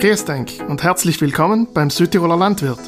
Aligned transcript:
Grüß 0.00 0.24
denk 0.24 0.52
und 0.66 0.82
herzlich 0.82 1.20
willkommen 1.20 1.68
beim 1.74 1.90
Südtiroler 1.90 2.38
Landwirt. 2.38 2.80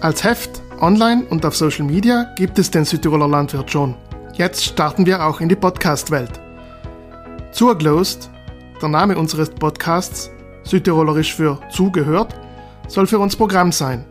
Als 0.00 0.24
Heft, 0.24 0.62
online 0.80 1.26
und 1.28 1.44
auf 1.44 1.54
Social 1.54 1.84
Media 1.84 2.32
gibt 2.36 2.58
es 2.58 2.70
den 2.70 2.86
Südtiroler 2.86 3.28
Landwirt 3.28 3.70
schon. 3.70 3.94
Jetzt 4.32 4.64
starten 4.64 5.04
wir 5.04 5.26
auch 5.26 5.42
in 5.42 5.50
die 5.50 5.56
Podcast-Welt. 5.56 6.40
Zuglost, 7.52 8.30
der 8.80 8.88
Name 8.88 9.18
unseres 9.18 9.50
Podcasts, 9.50 10.30
Südtirolerisch 10.62 11.34
für 11.34 11.60
zugehört, 11.70 12.34
soll 12.88 13.06
für 13.06 13.18
uns 13.18 13.36
Programm 13.36 13.70
sein. 13.70 14.06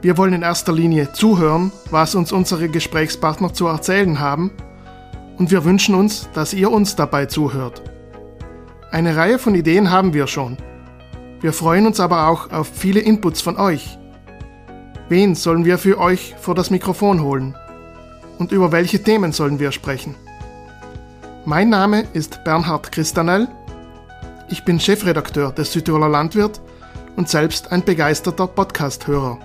Wir 0.00 0.16
wollen 0.16 0.32
in 0.32 0.42
erster 0.42 0.72
Linie 0.72 1.12
zuhören, 1.12 1.70
was 1.90 2.14
uns 2.14 2.32
unsere 2.32 2.70
Gesprächspartner 2.70 3.52
zu 3.52 3.66
erzählen 3.66 4.20
haben, 4.20 4.52
und 5.36 5.50
wir 5.50 5.66
wünschen 5.66 5.96
uns, 5.96 6.30
dass 6.32 6.54
ihr 6.54 6.72
uns 6.72 6.96
dabei 6.96 7.26
zuhört. 7.26 7.82
Eine 8.90 9.16
Reihe 9.16 9.38
von 9.38 9.54
Ideen 9.54 9.90
haben 9.90 10.14
wir 10.14 10.28
schon. 10.28 10.56
Wir 11.40 11.52
freuen 11.52 11.86
uns 11.86 12.00
aber 12.00 12.28
auch 12.28 12.50
auf 12.50 12.68
viele 12.72 13.00
Inputs 13.00 13.42
von 13.42 13.58
euch. 13.58 13.98
Wen 15.08 15.34
sollen 15.34 15.64
wir 15.64 15.76
für 15.78 15.98
euch 15.98 16.34
vor 16.40 16.54
das 16.54 16.70
Mikrofon 16.70 17.22
holen? 17.22 17.54
Und 18.38 18.52
über 18.52 18.72
welche 18.72 19.02
Themen 19.02 19.32
sollen 19.32 19.60
wir 19.60 19.70
sprechen? 19.70 20.14
Mein 21.44 21.68
Name 21.68 22.04
ist 22.14 22.42
Bernhard 22.42 22.90
Christanel. 22.90 23.48
Ich 24.48 24.64
bin 24.64 24.80
Chefredakteur 24.80 25.52
des 25.52 25.72
Südtiroler 25.72 26.08
Landwirt 26.08 26.60
und 27.16 27.28
selbst 27.28 27.70
ein 27.70 27.84
begeisterter 27.84 28.46
Podcast-Hörer. 28.46 29.38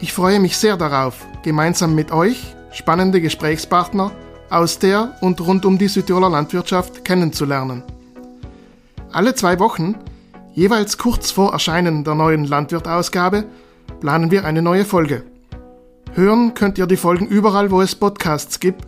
Ich 0.00 0.12
freue 0.12 0.38
mich 0.38 0.56
sehr 0.56 0.76
darauf, 0.76 1.24
gemeinsam 1.42 1.94
mit 1.94 2.12
euch 2.12 2.54
spannende 2.72 3.20
Gesprächspartner 3.20 4.12
aus 4.50 4.78
der 4.78 5.16
und 5.20 5.40
rund 5.40 5.64
um 5.64 5.78
die 5.78 5.88
Südtiroler 5.88 6.28
Landwirtschaft 6.28 7.04
kennenzulernen. 7.04 7.82
Alle 9.12 9.34
zwei 9.34 9.58
Wochen, 9.58 9.96
jeweils 10.54 10.96
kurz 10.98 11.30
vor 11.30 11.52
Erscheinen 11.52 12.02
der 12.04 12.14
neuen 12.14 12.44
Landwirt-Ausgabe, 12.44 13.46
planen 14.00 14.30
wir 14.30 14.44
eine 14.44 14.60
neue 14.62 14.84
Folge. 14.84 15.24
Hören 16.14 16.54
könnt 16.54 16.78
ihr 16.78 16.86
die 16.86 16.96
Folgen 16.96 17.26
überall, 17.26 17.70
wo 17.70 17.82
es 17.82 17.94
Podcasts 17.94 18.58
gibt. 18.60 18.86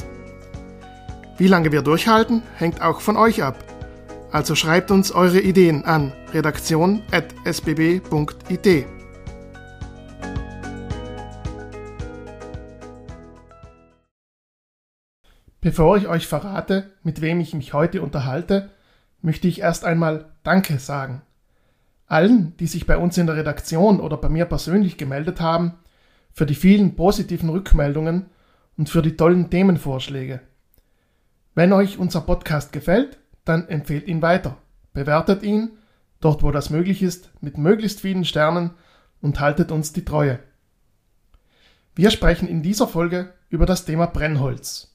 Wie 1.38 1.48
lange 1.48 1.72
wir 1.72 1.82
durchhalten, 1.82 2.44
hängt 2.56 2.82
auch 2.82 3.02
von 3.02 3.18
euch 3.18 3.44
ab. 3.44 3.58
Also 4.32 4.56
schreibt 4.56 4.90
uns 4.90 5.12
eure 5.12 5.42
Ideen 5.42 5.84
an 5.86 6.14
redaktion.sbb.it. 6.34 8.95
Bevor 15.66 15.98
ich 15.98 16.08
euch 16.08 16.28
verrate, 16.28 16.92
mit 17.02 17.22
wem 17.22 17.40
ich 17.40 17.56
mich 17.56 17.74
heute 17.74 18.04
unterhalte, 18.04 18.70
möchte 19.24 19.48
ich 19.48 19.62
erst 19.62 19.84
einmal 19.84 20.32
Danke 20.44 20.78
sagen. 20.78 21.24
Allen, 22.06 22.56
die 22.58 22.68
sich 22.68 22.86
bei 22.86 22.98
uns 23.00 23.18
in 23.18 23.26
der 23.26 23.36
Redaktion 23.36 24.00
oder 24.00 24.18
bei 24.18 24.30
mir 24.30 24.46
persönlich 24.46 24.96
gemeldet 24.96 25.42
haben, 25.42 25.74
für 26.32 26.46
die 26.46 26.54
vielen 26.54 26.96
positiven 26.96 27.50
Rückmeldungen 27.50 28.28
und 28.78 28.92
für 28.92 29.02
die 29.02 29.18
tollen 29.18 29.50
Themenvorschläge. 29.50 30.40
Wenn 31.56 31.74
euch 31.74 31.98
unser 31.98 32.22
Podcast 32.22 32.72
gefällt, 32.72 33.18
dann 33.44 33.68
empfehlt 33.68 34.08
ihn 34.08 34.22
weiter, 34.22 34.58
bewertet 34.94 35.42
ihn, 35.42 35.72
dort 36.20 36.44
wo 36.44 36.52
das 36.52 36.70
möglich 36.70 37.02
ist, 37.02 37.32
mit 37.42 37.58
möglichst 37.58 38.02
vielen 38.02 38.26
Sternen 38.26 38.70
und 39.20 39.40
haltet 39.40 39.72
uns 39.72 39.94
die 39.94 40.06
Treue. 40.06 40.38
Wir 41.96 42.12
sprechen 42.12 42.48
in 42.48 42.62
dieser 42.62 42.88
Folge 42.88 43.34
über 43.50 43.66
das 43.66 43.86
Thema 43.86 44.06
Brennholz. 44.06 44.92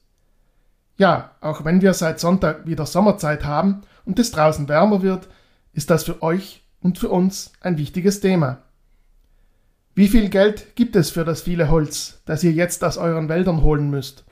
Ja, 1.01 1.31
auch 1.41 1.65
wenn 1.65 1.81
wir 1.81 1.95
seit 1.95 2.21
Sonntag 2.21 2.67
wieder 2.67 2.85
Sommerzeit 2.85 3.47
haben 3.47 3.81
und 4.05 4.19
es 4.19 4.33
draußen 4.33 4.69
wärmer 4.69 5.01
wird, 5.01 5.29
ist 5.73 5.89
das 5.89 6.05
für 6.05 6.21
euch 6.23 6.63
und 6.83 6.99
für 6.99 7.09
uns 7.09 7.53
ein 7.63 7.79
wichtiges 7.79 8.21
Thema. 8.21 8.59
Wie 9.95 10.09
viel 10.09 10.29
Geld 10.29 10.77
gibt 10.77 10.97
es 10.97 11.09
für 11.09 11.25
das 11.25 11.41
viele 11.41 11.71
Holz, 11.71 12.21
das 12.27 12.45
ihr 12.45 12.53
jetzt 12.53 12.85
aus 12.85 12.99
euren 12.99 13.31
Wäldern 13.31 13.63
holen 13.63 13.89
müsst? 13.89 14.25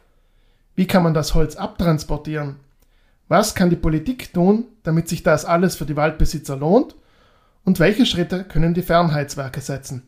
Wie 0.75 0.87
kann 0.87 1.03
man 1.03 1.15
das 1.15 1.35
Holz 1.35 1.57
abtransportieren? 1.57 2.57
Was 3.29 3.55
kann 3.55 3.71
die 3.71 3.77
Politik 3.77 4.35
tun, 4.35 4.67
damit 4.83 5.09
sich 5.09 5.23
das 5.23 5.47
alles 5.47 5.75
für 5.75 5.87
die 5.87 5.97
Waldbesitzer 5.97 6.59
lohnt? 6.59 6.97
Und 7.65 7.81
welche 7.81 8.05
Schritte 8.05 8.45
können 8.45 8.75
die 8.75 8.83
Fernheitswerke 8.83 9.63
setzen? 9.63 10.08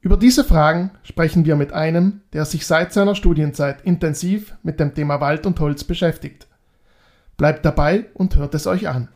Über 0.00 0.16
diese 0.16 0.44
Fragen 0.44 0.92
sprechen 1.02 1.44
wir 1.44 1.56
mit 1.56 1.72
einem, 1.72 2.20
der 2.32 2.44
sich 2.44 2.66
seit 2.66 2.92
seiner 2.92 3.16
Studienzeit 3.16 3.82
intensiv 3.82 4.54
mit 4.62 4.78
dem 4.78 4.94
Thema 4.94 5.20
Wald 5.20 5.44
und 5.44 5.58
Holz 5.58 5.82
beschäftigt. 5.82 6.46
Bleibt 7.36 7.64
dabei 7.64 8.06
und 8.14 8.36
hört 8.36 8.54
es 8.54 8.66
euch 8.66 8.88
an. 8.88 9.08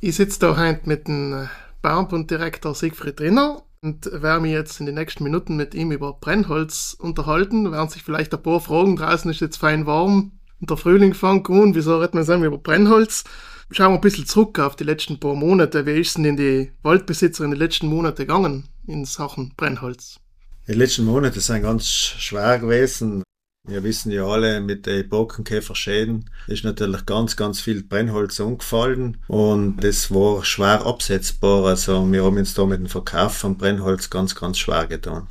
Ich 0.00 0.16
sitze 0.16 0.38
da 0.38 0.56
heute 0.56 0.88
mit 0.88 1.08
dem 1.08 1.48
Baumbunddirektor 1.82 2.74
Siegfried 2.74 3.20
Rinner 3.20 3.62
und 3.82 4.06
werde 4.12 4.40
mich 4.40 4.52
jetzt 4.52 4.78
in 4.78 4.86
den 4.86 4.94
nächsten 4.94 5.24
Minuten 5.24 5.56
mit 5.56 5.74
ihm 5.74 5.90
über 5.90 6.12
Brennholz 6.12 6.96
unterhalten. 6.98 7.72
Werden 7.72 7.88
sich 7.88 8.02
vielleicht 8.02 8.32
ein 8.34 8.42
paar 8.42 8.60
Fragen 8.60 8.96
draußen 8.96 9.30
ist 9.30 9.40
jetzt 9.40 9.56
fein 9.56 9.86
warm 9.86 10.32
der 10.60 10.76
Frühling 10.76 11.14
fängt 11.14 11.50
an, 11.50 11.74
wieso 11.74 11.96
redet 11.96 12.14
man 12.14 12.24
sagen 12.24 12.44
über 12.44 12.58
Brennholz? 12.58 13.24
Schauen 13.70 13.92
wir 13.92 13.98
ein 13.98 14.00
bisschen 14.00 14.26
zurück 14.26 14.58
auf 14.58 14.76
die 14.76 14.84
letzten 14.84 15.18
paar 15.18 15.34
Monate. 15.34 15.84
Wie 15.86 16.00
ist 16.00 16.16
denn 16.16 16.24
in 16.24 16.36
die 16.36 16.72
Waldbesitzer 16.82 17.44
in 17.44 17.50
den 17.50 17.58
letzten 17.58 17.88
Monaten 17.88 18.18
gegangen 18.18 18.68
in 18.86 19.04
Sachen 19.04 19.52
Brennholz? 19.56 20.20
Die 20.66 20.72
letzten 20.72 21.04
Monate 21.04 21.40
sind 21.40 21.62
ganz 21.62 21.86
schwer 21.86 22.58
gewesen. 22.58 23.22
Wir 23.66 23.82
wissen 23.82 24.12
ja 24.12 24.26
alle, 24.26 24.60
mit 24.60 24.84
den 24.84 25.08
Borkenkäferschäden 25.08 26.28
ist 26.48 26.64
natürlich 26.64 27.06
ganz, 27.06 27.34
ganz 27.34 27.60
viel 27.60 27.82
Brennholz 27.82 28.38
umgefallen 28.40 29.16
und 29.26 29.78
das 29.78 30.10
war 30.10 30.44
schwer 30.44 30.84
absetzbar. 30.84 31.64
Also 31.64 32.10
wir 32.12 32.24
haben 32.24 32.36
uns 32.36 32.52
da 32.52 32.66
mit 32.66 32.80
dem 32.80 32.88
Verkauf 32.88 33.38
von 33.38 33.56
Brennholz 33.56 34.10
ganz, 34.10 34.34
ganz 34.34 34.58
schwer 34.58 34.86
getan. 34.86 35.28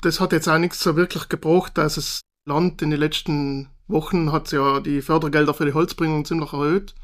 Das 0.00 0.20
hat 0.20 0.32
jetzt 0.32 0.48
auch 0.48 0.58
nichts 0.58 0.80
so 0.80 0.94
wirklich 0.94 1.28
gebraucht, 1.28 1.76
dass 1.76 1.96
das 1.96 2.20
Land 2.46 2.82
in 2.82 2.90
den 2.90 3.00
letzten 3.00 3.68
Wochen 3.88 4.30
hat 4.30 4.52
ja 4.52 4.80
die 4.80 5.02
Fördergelder 5.02 5.54
für 5.54 5.66
die 5.66 5.74
Holzbringung 5.74 6.24
ziemlich 6.24 6.52
erhöht, 6.52 6.94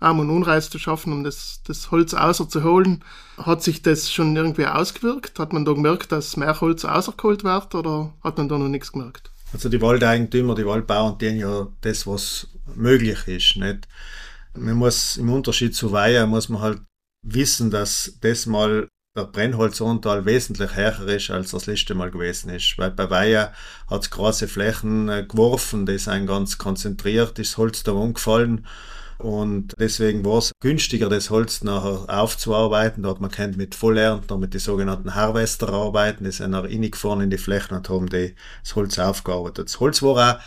Arm- 0.00 0.20
und 0.20 0.30
Unreis 0.30 0.70
zu 0.70 0.78
schaffen, 0.78 1.12
um 1.12 1.24
das, 1.24 1.60
das 1.66 1.90
Holz 1.90 2.14
außerzuholen. 2.14 3.04
Hat 3.36 3.62
sich 3.62 3.82
das 3.82 4.10
schon 4.10 4.36
irgendwie 4.36 4.66
ausgewirkt? 4.66 5.38
Hat 5.38 5.52
man 5.52 5.64
da 5.64 5.72
gemerkt, 5.72 6.12
dass 6.12 6.36
mehr 6.36 6.60
Holz 6.60 6.84
außergeholt 6.84 7.44
wird 7.44 7.74
oder 7.74 8.14
hat 8.22 8.38
man 8.38 8.48
da 8.48 8.58
noch 8.58 8.68
nichts 8.68 8.92
gemerkt? 8.92 9.30
Also 9.52 9.68
die 9.68 9.80
Waldeigentümer, 9.80 10.54
die 10.54 10.66
Waldbauern, 10.66 11.18
die 11.18 11.26
ja 11.26 11.68
das, 11.80 12.06
was 12.06 12.48
möglich 12.74 13.26
ist. 13.26 13.56
Nicht? 13.56 13.88
Man 14.54 14.74
muss 14.74 15.16
im 15.16 15.32
Unterschied 15.32 15.74
zu 15.74 15.92
Weiher 15.92 16.26
muss 16.26 16.48
man 16.48 16.60
halt 16.60 16.82
wissen, 17.22 17.70
dass 17.70 18.18
das 18.20 18.46
mal 18.46 18.88
der 19.16 19.24
Brennholzanteil 19.24 20.24
wesentlich 20.26 20.76
höher 20.76 21.08
ist, 21.08 21.30
als 21.30 21.50
das 21.50 21.66
letzte 21.66 21.94
Mal 21.94 22.10
gewesen 22.10 22.50
ist. 22.50 22.78
Weil 22.78 22.90
bei 22.90 23.10
Weiher 23.10 23.52
hat 23.88 24.02
es 24.02 24.10
große 24.10 24.46
Flächen 24.46 25.08
äh, 25.08 25.26
geworfen, 25.28 25.86
die 25.86 25.98
sind 25.98 26.26
ganz 26.26 26.58
konzentriert, 26.58 27.38
ist 27.38 27.56
Holz 27.56 27.82
da 27.82 27.92
umgefallen. 27.92 28.66
Und 29.18 29.74
deswegen 29.78 30.24
war 30.24 30.38
es 30.38 30.52
günstiger, 30.60 31.08
das 31.08 31.30
Holz 31.30 31.62
nachher 31.64 32.04
aufzuarbeiten. 32.08 33.02
Da 33.02 33.10
hat 33.10 33.20
man 33.20 33.30
kennt 33.30 33.56
mit 33.56 33.74
Vollernter, 33.74 34.38
mit 34.38 34.54
den 34.54 34.60
sogenannten 34.60 35.14
Harvester 35.14 35.68
arbeiten. 35.70 36.24
Die 36.24 36.30
sind 36.30 36.52
nach 36.52 36.64
innen 36.64 36.90
gefahren 36.90 37.20
in 37.20 37.30
die 37.30 37.38
Flächen 37.38 37.76
und 37.76 37.88
haben 37.88 38.08
die, 38.08 38.34
das 38.62 38.76
Holz 38.76 38.98
aufgearbeitet. 38.98 39.66
Das 39.66 39.80
Holz 39.80 40.02
war 40.02 40.36
auch 40.36 40.40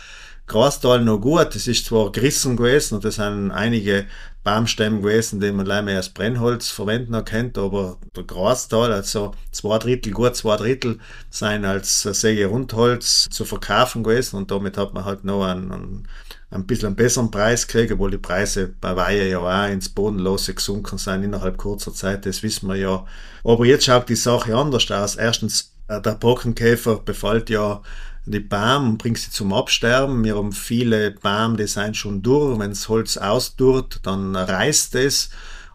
Grastal 0.46 1.04
noch 1.04 1.18
gut. 1.18 1.54
Es 1.54 1.66
ist 1.66 1.86
zwar 1.86 2.12
gerissen 2.12 2.56
gewesen 2.56 2.96
und 2.96 3.04
es 3.04 3.16
sind 3.16 3.50
einige 3.50 4.06
Baumstämme 4.44 5.00
gewesen, 5.00 5.40
die 5.40 5.52
man 5.52 5.66
leider 5.66 5.96
als 5.96 6.08
Brennholz 6.08 6.68
verwenden 6.68 7.24
kennt, 7.24 7.56
aber 7.56 7.98
der 8.16 8.24
Grastal, 8.24 8.92
also 8.92 9.32
zwei 9.52 9.78
Drittel, 9.78 10.12
gut 10.12 10.34
zwei 10.34 10.56
Drittel, 10.56 10.98
sind 11.30 11.64
als 11.64 12.02
Sägerundholz 12.02 13.28
zu 13.30 13.44
verkaufen 13.44 14.02
gewesen 14.02 14.36
und 14.36 14.50
damit 14.50 14.76
hat 14.76 14.94
man 14.94 15.04
halt 15.04 15.24
noch 15.24 15.44
einen, 15.44 15.70
einen, 15.70 16.08
ein 16.52 16.66
bisschen 16.66 16.88
einen 16.88 16.96
besseren 16.96 17.30
Preis 17.30 17.66
gekriegt, 17.66 17.92
obwohl 17.92 18.10
die 18.10 18.18
Preise 18.18 18.74
bei 18.80 18.94
Weihe 18.94 19.28
ja 19.28 19.38
auch 19.38 19.70
ins 19.70 19.88
Bodenlose 19.88 20.54
gesunken 20.54 20.98
sind 20.98 21.22
innerhalb 21.22 21.56
kurzer 21.56 21.94
Zeit, 21.94 22.26
das 22.26 22.42
wissen 22.42 22.68
wir 22.68 22.76
ja. 22.76 23.06
Aber 23.42 23.64
jetzt 23.64 23.86
schaut 23.86 24.08
die 24.08 24.16
Sache 24.16 24.54
anders 24.54 24.90
aus. 24.90 25.16
Erstens, 25.16 25.72
äh, 25.88 26.00
der 26.00 26.12
Borkenkäfer 26.12 26.96
befällt 26.96 27.50
ja 27.50 27.80
die 28.26 28.40
Baum 28.40 28.90
und 28.90 28.98
bringt 28.98 29.18
sie 29.18 29.30
zum 29.30 29.52
Absterben. 29.52 30.22
Wir 30.22 30.36
haben 30.36 30.52
viele 30.52 31.10
Baum, 31.10 31.56
die 31.56 31.66
sind 31.66 31.96
schon 31.96 32.22
durch. 32.22 32.58
Wenn 32.58 32.70
das 32.70 32.88
Holz 32.88 33.16
ausdurrt, 33.16 34.00
dann 34.04 34.36
reißt 34.36 34.94
es. 34.96 35.30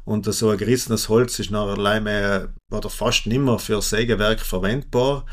Und 0.07 0.24
so 0.33 0.51
ein 0.51 0.57
gerissenes 0.57 1.09
Holz 1.09 1.38
ist 1.38 1.51
nachher 1.51 2.48
oder 2.71 2.89
fast 2.89 3.27
nimmer 3.27 3.59
für 3.59 3.81
Sägewerk 3.81 4.39
verwendbar. 4.39 5.25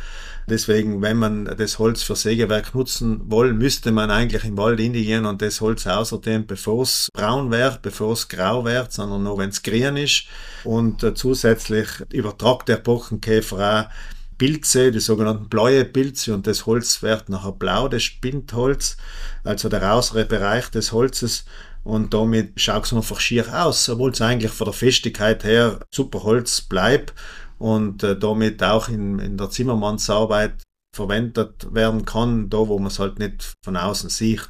Deswegen, 0.48 1.00
wenn 1.00 1.16
man 1.16 1.44
das 1.44 1.78
Holz 1.78 2.02
für 2.02 2.16
Sägewerk 2.16 2.74
nutzen 2.74 3.30
will, 3.30 3.52
müsste 3.52 3.92
man 3.92 4.10
eigentlich 4.10 4.42
im 4.42 4.56
Wald 4.58 4.78
gehen 4.78 5.26
und 5.26 5.42
das 5.42 5.60
Holz 5.60 5.86
außerdem, 5.86 6.48
bevor 6.48 6.82
es 6.82 7.08
braun 7.14 7.52
wird, 7.52 7.82
bevor 7.82 8.14
es 8.14 8.26
grau 8.26 8.64
wird, 8.64 8.92
sondern 8.92 9.22
nur 9.22 9.38
wenn 9.38 9.50
es 9.50 9.62
grün 9.62 9.96
ist. 9.96 10.24
Und 10.64 11.04
äh, 11.04 11.14
zusätzlich 11.14 11.86
übertragt 12.12 12.68
der 12.68 12.78
Borkenkäfer 12.78 13.86
auch 13.86 14.38
Pilze, 14.38 14.90
die 14.90 14.98
sogenannten 14.98 15.48
blaue 15.48 15.84
Pilze 15.84 16.34
und 16.34 16.48
das 16.48 16.66
Holz 16.66 17.00
wird 17.00 17.28
nachher 17.28 17.52
blau, 17.52 17.86
das 17.86 18.02
Spindholz, 18.02 18.96
also 19.44 19.68
der 19.68 19.94
äußere 19.94 20.24
Bereich 20.24 20.68
des 20.70 20.90
Holzes 20.90 21.44
und 21.84 22.14
damit 22.14 22.60
schaut 22.60 22.86
es 22.86 22.92
einfach 22.92 23.20
schier 23.20 23.46
aus, 23.64 23.88
obwohl 23.88 24.10
es 24.10 24.20
eigentlich 24.20 24.50
von 24.50 24.64
der 24.66 24.74
Festigkeit 24.74 25.44
her 25.44 25.80
super 25.94 26.22
Holz 26.24 26.62
bleibt 26.62 27.14
und 27.58 28.02
äh, 28.02 28.18
damit 28.18 28.62
auch 28.62 28.88
in, 28.88 29.18
in 29.18 29.36
der 29.36 29.50
Zimmermannsarbeit 29.50 30.54
verwendet 30.94 31.74
werden 31.74 32.04
kann, 32.04 32.48
da 32.48 32.58
wo 32.68 32.78
man 32.78 32.86
es 32.86 32.98
halt 32.98 33.18
nicht 33.18 33.54
von 33.64 33.76
außen 33.76 34.08
sieht. 34.10 34.48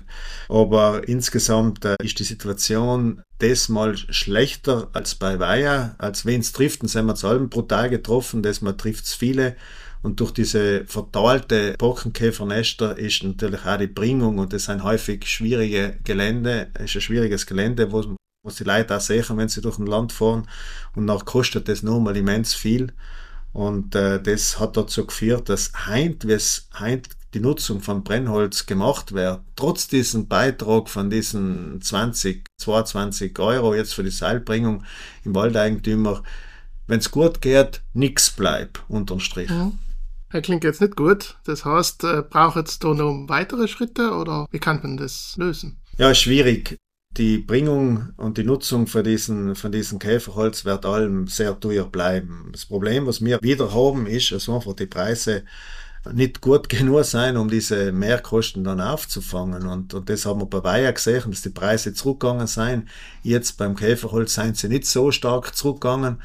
Aber 0.49 1.09
insgesamt 1.09 1.85
äh, 1.85 1.97
ist 2.03 2.19
die 2.19 2.25
Situation 2.25 3.23
diesmal 3.41 3.97
schlechter 3.97 4.91
als 4.93 5.15
bei 5.15 5.39
Weiher. 5.41 5.97
Als 5.99 6.27
wenn 6.27 6.41
es 6.41 6.53
trifft, 6.53 6.83
dann 6.83 6.89
sind 6.89 7.07
wir 7.07 7.15
zu 7.15 7.29
allem 7.29 7.49
brutal 7.49 7.91
getroffen, 7.91 8.43
diesmal 8.43 8.77
trifft 8.77 9.07
es 9.07 9.15
viele. 9.15 9.57
Und 10.05 10.21
durch 10.21 10.33
diese 10.33 10.85
verteilte 10.85 11.77
Borkenkäfernester 11.79 12.99
ist 12.99 13.23
natürlich 13.23 13.65
auch 13.65 13.79
die 13.79 13.87
Bringung 13.87 14.37
und 14.37 14.53
das 14.53 14.65
sind 14.65 14.85
häufig 14.85 15.27
schwierige 15.27 15.99
Gelände, 16.05 16.71
ist 16.79 16.95
ein 16.95 17.01
schwieriges 17.01 17.47
Gelände, 17.47 17.91
wo, 17.91 18.05
wo 18.45 18.51
die 18.51 18.65
Leute 18.65 18.95
auch 18.95 19.01
sehen, 19.01 19.25
wenn 19.39 19.49
sie 19.49 19.63
durch 19.63 19.79
ein 19.79 19.87
Land 19.87 20.13
fahren. 20.13 20.47
Und 20.95 21.07
dann 21.07 21.25
kostet 21.25 21.69
das 21.69 21.83
nochmal 21.83 22.19
immens 22.19 22.53
viel. 22.53 22.93
Und 23.55 23.95
äh, 23.95 24.21
das 24.21 24.61
hat 24.61 24.77
dazu 24.77 25.07
geführt, 25.07 25.49
dass 25.49 25.73
heint, 25.87 26.29
wie 26.29 26.33
es 26.33 26.69
heint 26.79 27.09
die 27.33 27.41
Nutzung 27.41 27.81
von 27.81 28.05
Brennholz 28.05 28.67
gemacht 28.67 29.13
wird, 29.15 29.41
trotz 29.57 29.89
diesem 29.89 30.29
Beitrag 30.29 30.91
von 30.91 31.09
diesen 31.09 31.81
20, 31.81 32.45
22 32.59 33.39
Euro 33.39 33.75
jetzt 33.75 33.95
für 33.95 34.05
die 34.05 34.11
Seilbringung 34.11 34.85
im 35.25 35.35
Waldeigentümer, 35.35 36.23
wenn 36.89 36.99
es 36.99 37.11
gut 37.11 37.41
geht, 37.41 37.81
nichts 37.95 38.29
bleibt 38.29 38.83
unterm 38.89 39.21
Strich. 39.21 39.49
Mhm. 39.49 39.79
Das 40.35 40.43
klingt 40.43 40.65
jetzt 40.65 40.81
nicht 40.81 40.97
gut. 40.97 41.37
Das 41.45 41.65
heißt, 41.65 42.03
äh, 42.03 42.23
braucht 42.29 42.57
jetzt 42.57 42.83
da 42.83 42.93
noch 42.93 43.27
weitere 43.29 43.69
Schritte 43.69 44.11
oder 44.15 44.49
wie 44.51 44.59
kann 44.59 44.81
man 44.83 44.97
das 44.97 45.37
lösen? 45.37 45.81
Ja, 45.97 46.13
schwierig 46.13 46.77
die 47.17 47.39
Bringung 47.39 48.09
und 48.17 48.37
die 48.37 48.43
Nutzung 48.43 48.89
von 48.89 49.05
diesen, 49.05 49.55
von 49.55 49.71
diesen 49.71 50.01
Käferholz 50.01 50.65
wird 50.65 50.87
allem 50.87 51.29
sehr 51.29 51.61
teuer 51.61 51.85
bleiben. 51.85 52.49
Das 52.51 52.67
Problem, 52.67 53.07
was 53.07 53.25
wir 53.25 53.39
wieder 53.43 53.73
haben, 53.73 54.09
ist, 54.09 54.33
dass 54.33 54.49
einfach 54.49 54.75
die 54.75 54.87
Preise 54.87 55.45
nicht 56.13 56.41
gut 56.41 56.69
genug 56.69 57.05
sein, 57.05 57.37
um 57.37 57.49
diese 57.49 57.93
Mehrkosten 57.93 58.65
dann 58.65 58.81
aufzufangen. 58.81 59.69
Und, 59.69 59.95
und 59.95 60.11
das 60.11 60.27
haben 60.27 60.41
wir 60.41 60.47
bei 60.47 60.65
Weiher 60.65 60.93
gesehen, 60.93 61.31
dass 61.31 61.43
die 61.43 61.51
Preise 61.51 61.95
zurückgegangen 61.95 62.49
sind. 62.49 62.89
Jetzt 63.23 63.57
beim 63.57 63.77
Käferholz 63.77 64.35
sind 64.35 64.57
sie 64.57 64.69
nicht 64.69 64.87
so 64.87 65.13
stark 65.13 65.55
zurückgegangen. 65.55 66.21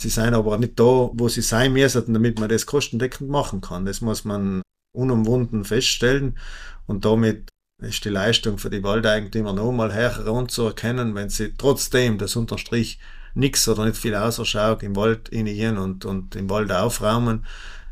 Sie 0.00 0.08
sind 0.08 0.34
aber 0.34 0.58
nicht 0.58 0.78
da, 0.78 1.10
wo 1.12 1.28
sie 1.28 1.42
sein 1.42 1.72
müssen, 1.72 2.12
damit 2.12 2.38
man 2.40 2.48
das 2.48 2.66
kostendeckend 2.66 3.30
machen 3.30 3.60
kann. 3.60 3.86
Das 3.86 4.00
muss 4.00 4.24
man 4.24 4.62
unumwunden 4.92 5.64
feststellen. 5.64 6.38
Und 6.86 7.04
damit 7.04 7.48
ist 7.80 8.04
die 8.04 8.10
Leistung 8.10 8.58
für 8.58 8.70
die 8.70 8.82
Waldeigentümer 8.82 9.52
nochmal 9.52 9.92
herunterzuerkennen, 9.92 11.14
wenn 11.14 11.28
sie 11.28 11.54
trotzdem 11.56 12.18
das 12.18 12.36
Unterstrich 12.36 12.98
nichts 13.34 13.66
oder 13.68 13.84
nicht 13.84 13.96
viel 13.96 14.14
ausschaut 14.14 14.82
im 14.82 14.96
Wald 14.96 15.28
innieren 15.28 15.78
und, 15.78 16.04
und 16.04 16.36
im 16.36 16.50
Wald 16.50 16.70
aufräumen. 16.70 17.46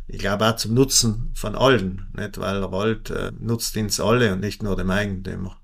Ich 0.06 0.18
glaube 0.18 0.46
auch 0.46 0.56
zum 0.56 0.74
Nutzen 0.74 1.30
von 1.34 1.54
allen, 1.54 2.08
nicht? 2.16 2.38
weil 2.38 2.60
der 2.60 2.72
Wald 2.72 3.10
äh, 3.10 3.32
nutzt 3.38 3.76
uns 3.76 4.00
alle 4.00 4.32
und 4.32 4.40
nicht 4.40 4.62
nur 4.62 4.76
dem 4.76 4.90
Eigentümer. 4.90 5.56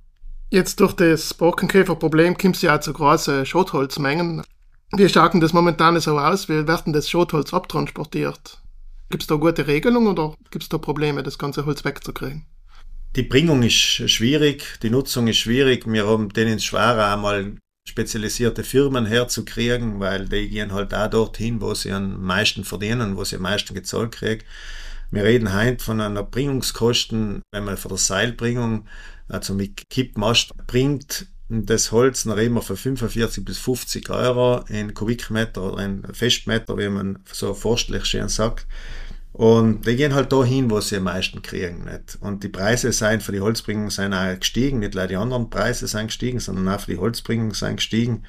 Jetzt 0.51 0.79
durch 0.79 0.93
das 0.93 1.35
Borkenkäferproblem 1.35 2.39
kommt 2.39 2.57
es 2.57 2.63
ja 2.63 2.81
zu 2.81 2.93
großen 2.93 3.45
Schotholzmengen. 3.45 4.45
Wie 4.93 5.09
schaut 5.09 5.35
denn 5.35 5.41
das 5.41 5.53
momentan 5.53 5.99
so 6.01 6.19
aus? 6.19 6.49
Wie 6.49 6.67
wird 6.67 6.87
denn 6.87 6.93
das 6.93 7.11
Schotholz 7.11 7.53
abtransportiert? 7.53 8.63
Gibt 9.11 9.23
es 9.23 9.27
da 9.27 9.37
gute 9.37 9.67
Regelungen 9.67 10.09
oder 10.09 10.35
gibt 10.51 10.63
es 10.63 10.69
da 10.69 10.79
Probleme, 10.79 11.23
das 11.23 11.39
ganze 11.39 11.67
Holz 11.67 11.85
wegzukriegen? 11.85 12.47
Die 13.17 13.23
Bringung 13.23 13.63
ist 13.63 13.75
schwierig, 13.75 14.79
die 14.83 14.91
Nutzung 14.91 15.27
ist 15.27 15.39
schwierig. 15.39 15.87
Wir 15.87 16.07
haben 16.07 16.29
denen 16.29 16.61
schwerer 16.61 17.15
einmal 17.15 17.57
spezialisierte 17.89 18.63
Firmen 18.63 19.07
herzukriegen, 19.07 20.01
weil 20.01 20.29
die 20.29 20.49
gehen 20.49 20.73
halt 20.73 20.93
auch 20.93 21.09
dorthin, 21.09 21.61
wo 21.61 21.73
sie 21.75 21.93
am 21.93 22.23
meisten 22.23 22.65
verdienen, 22.65 23.17
wo 23.17 23.25
sie 23.25 23.37
am 23.37 23.43
meisten 23.43 23.75
gezahlt 23.75 24.13
kriegen. 24.13 24.43
Wir 25.11 25.25
reden 25.25 25.55
heute 25.55 25.83
von 25.83 26.01
einer 26.01 26.25
Bringungskosten, 26.25 27.43
wenn 27.53 27.65
man 27.65 27.77
für 27.77 27.89
die 27.89 27.97
Seilbringung, 27.97 28.87
also 29.29 29.55
mit 29.55 29.89
Kippmast 29.89 30.51
bringt, 30.67 31.29
das 31.49 31.93
Holz, 31.93 32.25
dann 32.25 32.33
reden 32.33 32.55
wir 32.55 32.63
von 32.63 32.77
45 32.77 33.45
bis 33.45 33.59
50 33.59 34.11
Euro 34.11 34.65
in 34.69 34.95
Kubikmeter 34.95 35.73
oder 35.73 35.85
in 35.85 36.03
Festmeter, 36.13 36.77
wie 36.77 36.89
man 36.89 37.21
so 37.33 37.55
forstlich 37.55 38.05
schön 38.05 38.29
sagt. 38.29 38.67
Und 39.33 39.87
die 39.87 39.97
gehen 39.97 40.15
halt 40.15 40.33
da 40.33 40.43
hin, 40.43 40.71
wo 40.71 40.81
sie 40.81 40.97
am 40.97 41.05
meisten 41.05 41.43
kriegen. 41.43 41.85
Nicht? 41.85 42.17
Und 42.21 42.43
die 42.43 42.49
Preise 42.49 42.91
sind 42.91 43.23
für 43.23 43.33
die 43.33 43.43
Holzbringung 43.43 43.91
sind 43.91 44.15
auch 44.15 44.39
gestiegen, 44.39 44.79
nicht 44.79 44.95
leider 44.95 45.09
die 45.09 45.17
anderen 45.17 45.51
Preise 45.51 45.87
sind 45.87 46.07
gestiegen, 46.07 46.41
sondern 46.41 46.69
auch 46.69 46.81
für 46.81 46.93
die 46.93 46.99
Holzbringung 46.99 47.53
sind 47.53 47.77
gestiegen. 47.77 48.25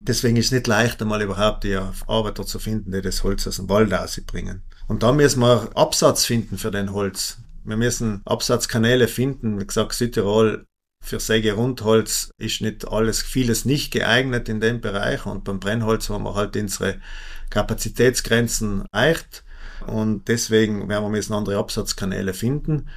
Deswegen 0.00 0.36
ist 0.36 0.46
es 0.46 0.52
nicht 0.52 0.66
leicht, 0.66 1.00
einmal 1.00 1.22
überhaupt 1.22 1.64
die 1.64 1.78
Arbeiter 2.06 2.44
zu 2.44 2.58
finden, 2.58 2.90
die 2.92 3.02
das 3.02 3.22
Holz 3.22 3.46
aus 3.46 3.56
dem 3.56 3.68
Wald 3.68 3.92
ausbringen. 3.94 4.62
Und 4.88 5.02
da 5.02 5.12
müssen 5.12 5.40
wir 5.40 5.70
Absatz 5.76 6.24
finden 6.24 6.58
für 6.58 6.70
den 6.70 6.92
Holz. 6.92 7.38
Wir 7.64 7.76
müssen 7.76 8.22
Absatzkanäle 8.24 9.06
finden. 9.06 9.60
Wie 9.60 9.66
gesagt, 9.66 9.92
Südtirol 9.92 10.66
für 11.02 11.18
Sägerundholz 11.18 12.30
ist 12.38 12.60
nicht 12.60 12.88
alles, 12.88 13.22
vieles 13.22 13.64
nicht 13.64 13.90
geeignet 13.90 14.48
in 14.48 14.60
dem 14.60 14.80
Bereich. 14.80 15.26
Und 15.26 15.44
beim 15.44 15.58
Brennholz 15.58 16.08
haben 16.08 16.22
wir 16.24 16.34
halt 16.34 16.56
unsere 16.56 17.00
Kapazitätsgrenzen 17.50 18.84
erreicht. 18.92 19.44
Und 19.86 20.28
deswegen 20.28 20.88
werden 20.88 21.04
wir 21.04 21.10
müssen 21.10 21.34
andere 21.34 21.58
Absatzkanäle 21.58 22.32
finden. 22.32 22.88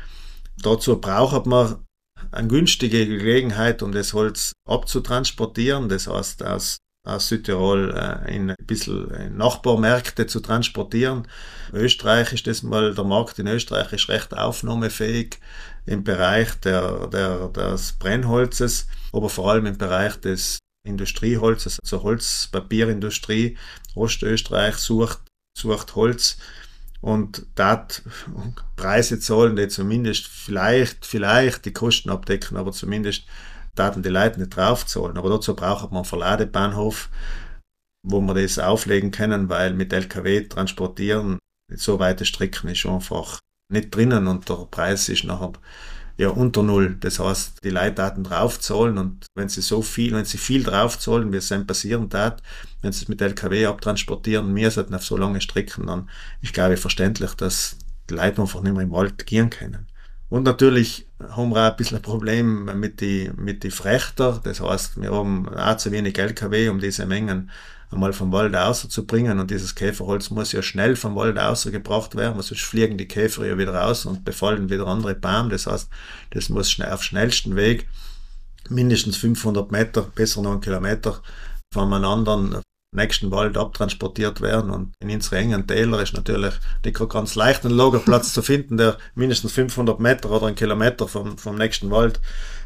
Dazu 0.62 1.02
braucht 1.02 1.48
man 1.48 1.84
eine 2.32 2.48
günstige 2.48 3.08
Gelegenheit, 3.08 3.82
um 3.82 3.92
das 3.92 4.14
Holz 4.14 4.54
abzutransportieren. 4.70 5.90
Das 5.90 6.08
heißt, 6.08 6.44
aus, 6.44 6.78
aus 7.06 7.28
Südtirol 7.28 7.96
äh, 7.96 8.36
in 8.36 8.50
ein 8.50 8.66
bisschen 8.66 9.10
in 9.12 9.38
Nachbarmärkte 9.38 10.28
zu 10.28 10.40
transportieren. 10.40 11.28
Österreich 11.72 12.34
ist 12.34 12.48
das 12.48 12.64
mal, 12.64 12.94
der 12.94 13.04
Markt 13.04 13.40
in 13.40 13.48
Österreich 13.48 13.94
ist 13.94 14.10
recht 14.10 14.36
aufnahmefähig 14.36 15.40
im 15.86 16.04
Bereich 16.04 16.56
der, 16.62 17.08
der, 17.08 17.48
des 17.50 17.94
Brennholzes, 17.94 18.88
aber 19.14 19.30
vor 19.30 19.52
allem 19.52 19.68
im 19.68 19.78
Bereich 19.78 20.16
des 20.18 20.60
Industrieholzes, 20.86 21.80
also 21.82 22.04
Holzpapierindustrie. 22.04 23.58
Ostösterreich 23.96 24.76
sucht, 24.76 25.20
sucht 25.58 25.96
Holz 25.96 26.38
und 27.02 27.46
dort 27.56 28.02
Preise 28.76 29.20
zahlen, 29.20 29.56
die 29.56 29.68
zumindest 29.68 30.28
vielleicht, 30.28 31.06
vielleicht 31.06 31.66
die 31.66 31.74
Kosten 31.74 32.10
abdecken, 32.10 32.58
aber 32.58 32.72
zumindest 32.72 33.26
daten 33.76 34.04
die 34.04 34.10
Leute 34.10 34.40
nicht 34.40 34.56
draufzahlen. 34.56 35.18
Aber 35.18 35.30
dazu 35.30 35.56
braucht 35.56 35.92
man 35.92 35.98
einen 35.98 36.06
Verladebahnhof, 36.06 37.10
wo 38.04 38.22
man 38.22 38.36
das 38.36 38.60
auflegen 38.60 39.12
können, 39.12 39.50
weil 39.50 39.74
mit 39.74 39.94
LKW 39.94 40.48
transportieren 40.48 41.40
so 41.74 42.00
weite 42.00 42.26
Strecken 42.26 42.70
ist 42.70 42.86
einfach 42.86 43.40
nicht 43.72 43.96
drinnen 43.96 44.28
und 44.28 44.48
der 44.48 44.68
Preis 44.70 45.10
ist 45.10 45.24
nachher 45.24 45.54
ja 46.18 46.30
unter 46.30 46.64
Null. 46.64 46.98
Das 47.00 47.20
heißt, 47.20 47.64
die 47.64 47.72
Leitdaten 47.72 48.24
draufzahlen 48.24 48.98
und 48.98 49.26
wenn 49.36 49.50
sie 49.50 49.62
so 49.62 49.82
viel, 49.82 50.14
wenn 50.14 50.26
sie 50.26 50.38
viel 50.38 50.64
draufzahlen, 50.64 51.34
wie 51.34 51.38
es 51.38 51.50
dann 51.50 51.68
passieren 51.68 52.10
tat, 52.10 52.42
wenn 52.82 52.92
sie 52.92 53.04
es 53.04 53.08
mit 53.08 53.22
LKW 53.22 53.66
abtransportieren, 53.66 54.56
wir 54.56 54.72
sollten 54.72 54.96
auf 54.96 55.04
so 55.04 55.18
lange 55.18 55.42
Strecken, 55.42 55.88
dann 55.88 56.10
ist 56.42 56.54
glaube 56.54 56.76
ich 56.76 56.80
verständlich, 56.80 57.34
dass 57.34 57.78
die 58.10 58.14
Leute 58.14 58.42
einfach 58.42 58.62
nicht 58.62 58.74
mehr 58.74 58.84
im 58.84 58.92
Wald 58.92 59.26
gehen 59.26 59.50
können. 59.50 59.88
Und 60.30 60.44
natürlich 60.44 61.08
haben 61.20 61.52
wir 61.52 61.68
auch 61.68 61.72
ein 61.72 61.76
bisschen 61.78 61.98
ein 61.98 62.04
Problem 62.04 62.66
mit 62.80 63.00
die, 63.00 63.32
mit 63.36 63.64
die 63.64 63.72
Frechter. 63.72 64.42
Das 64.44 64.60
heißt, 64.60 65.02
wir 65.02 65.12
haben 65.12 65.48
auch 65.50 65.78
zu 65.78 65.92
wenig 65.92 66.18
LKW, 66.18 66.70
um 66.70 66.80
diese 66.80 67.06
Mengen 67.06 67.52
einmal 67.92 68.14
vom 68.14 68.32
Wald 68.32 68.56
auszubringen. 68.56 69.40
Und 69.40 69.52
dieses 69.52 69.76
Käferholz 69.76 70.30
muss 70.32 70.52
ja 70.52 70.62
schnell 70.62 70.96
vom 70.96 71.16
Wald 71.16 71.38
ausgebracht 71.38 72.16
werden, 72.16 72.42
sonst 72.42 72.64
fliegen 72.64 72.98
die 72.98 73.08
Käfer 73.08 73.46
ja 73.46 73.58
wieder 73.58 73.76
raus 73.76 74.06
und 74.06 74.26
befallen 74.26 74.70
wieder 74.70 74.88
andere 74.88 75.16
Bäume. 75.16 75.50
Das 75.50 75.68
heißt, 75.68 75.90
das 76.32 76.50
muss 76.50 76.72
schnell, 76.72 76.92
auf 76.92 77.04
schnellsten 77.04 77.56
Weg 77.56 77.88
mindestens 78.70 79.18
500 79.18 79.72
Meter, 79.72 80.02
besser 80.16 80.42
noch 80.42 80.54
einen 80.54 80.62
Kilometer 80.62 81.22
von 81.72 81.94
einem 81.94 82.04
anderen 82.04 82.62
nächsten 82.96 83.32
Wald 83.32 83.58
abtransportiert 83.58 84.42
werden. 84.42 84.72
Und 84.72 84.94
in 85.00 85.12
unseren 85.12 85.40
engen 85.40 85.68
Täler 85.68 86.02
ist 86.02 86.14
natürlich 86.14 86.54
nicht 86.84 87.10
ganz 87.10 87.36
leicht, 87.36 87.66
einen 87.66 87.76
Lagerplatz 87.76 88.34
zu 88.34 88.42
finden, 88.42 88.78
der 88.78 88.98
mindestens 89.14 89.52
500 89.54 90.00
Meter 90.00 90.32
oder 90.32 90.48
einen 90.48 90.56
Kilometer 90.56 91.08
vom, 91.08 91.38
vom 91.38 91.56
nächsten 91.56 91.92
Wald, 91.92 92.20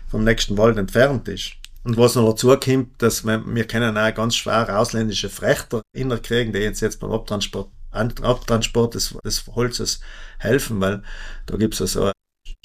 vom 0.08 0.24
nächsten 0.24 0.58
Wald 0.58 0.78
entfernt 0.78 1.28
ist. 1.28 1.54
Und 1.84 1.98
was 1.98 2.16
noch 2.16 2.30
dazu 2.30 2.56
kommt, 2.58 3.02
dass 3.02 3.24
wir, 3.24 3.44
wir 3.46 3.66
kennen 3.66 3.98
auch 3.98 4.14
ganz 4.14 4.36
schwer 4.36 4.78
ausländische 4.78 5.30
Frechter 5.30 5.82
innerkriegen, 5.94 6.54
die 6.54 6.60
jetzt, 6.60 6.82
jetzt 6.82 7.00
beim 7.00 7.12
Abtransport, 7.12 7.70
Abtransport 7.92 8.96
des, 8.96 9.16
des 9.24 9.48
Holzes 9.48 10.00
helfen, 10.38 10.80
weil 10.82 11.04
da 11.46 11.58
gibt 11.58 11.74
es 11.74 11.82
also 11.82 12.12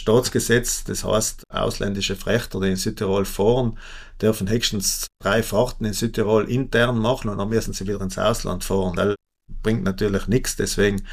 Staatsgesetz, 0.01 0.85
das 0.85 1.05
heißt, 1.05 1.45
ausländische 1.49 2.17
Frechter, 2.17 2.61
die 2.61 2.71
in 2.71 2.77
Südtirol 2.77 3.25
fahren, 3.25 3.79
dürfen 4.21 4.49
höchstens 4.49 5.07
drei 5.23 5.43
Fahrten 5.43 5.85
in 5.85 5.93
Südtirol 5.93 6.51
intern 6.51 6.99
machen 6.99 7.31
und 7.31 7.39
dann 7.39 7.49
müssen 7.49 7.73
sie 7.73 7.87
wieder 7.87 8.01
ins 8.01 8.19
Ausland 8.19 8.65
fahren. 8.65 8.97
Das 8.97 9.15
bringt 9.63 9.85
natürlich 9.85 10.27
nichts, 10.27 10.57
deswegen 10.57 11.07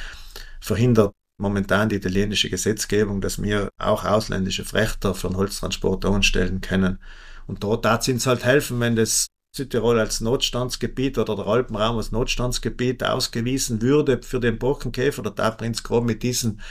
verhindert 0.60 1.14
momentan 1.40 1.90
die 1.90 1.96
italienische 1.96 2.50
Gesetzgebung, 2.50 3.22
dass 3.22 3.42
wir 3.42 3.70
auch 3.78 4.06
ausländische 4.06 4.66
Frechter 4.66 5.16
für 5.16 5.28
den 5.28 5.38
Holztransport 5.38 6.06
anstellen 6.06 6.62
können. 6.62 7.00
Und 7.48 7.64
da, 7.64 7.76
da 7.78 8.02
sind 8.02 8.18
es 8.18 8.28
halt 8.28 8.46
helfen, 8.46 8.80
wenn 8.80 8.96
das 8.96 9.28
Südtirol 9.56 10.00
als 10.00 10.22
Notstandsgebiet 10.22 11.18
oder 11.18 11.36
der 11.36 11.48
Alpenraum 11.48 11.98
als 11.98 12.12
Notstandsgebiet 12.12 13.04
ausgewiesen 13.04 13.82
würde 13.82 14.22
für 14.22 14.40
den 14.40 14.58
Borkenkäfer, 14.58 15.24
da 15.24 15.52
Prinz 15.52 15.84
grob 15.84 16.06
mit 16.06 16.24
diesen 16.24 16.62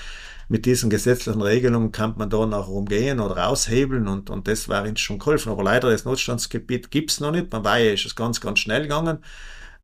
mit 0.50 0.66
diesen 0.66 0.90
gesetzlichen 0.90 1.40
Regelungen 1.40 1.92
kann 1.92 2.14
man 2.19 2.28
da 2.28 2.45
noch 2.45 2.69
umgehen 2.69 3.21
oder 3.21 3.49
aushebeln 3.49 4.09
und, 4.09 4.30
und 4.30 4.49
das 4.49 4.69
war 4.69 4.83
uns 4.83 5.00
schon 5.00 5.19
geholfen. 5.19 5.50
Aber 5.50 5.62
leider 5.62 5.90
das 5.90 6.04
Notstandsgebiet 6.04 6.90
gibt's 6.90 7.21
noch 7.21 7.30
nicht. 7.30 7.50
Beim 7.50 7.64
Weihe 7.64 7.92
ist 7.92 8.04
es 8.04 8.16
ganz, 8.16 8.40
ganz 8.40 8.59
schnell 8.59 8.83
gegangen. 8.83 9.25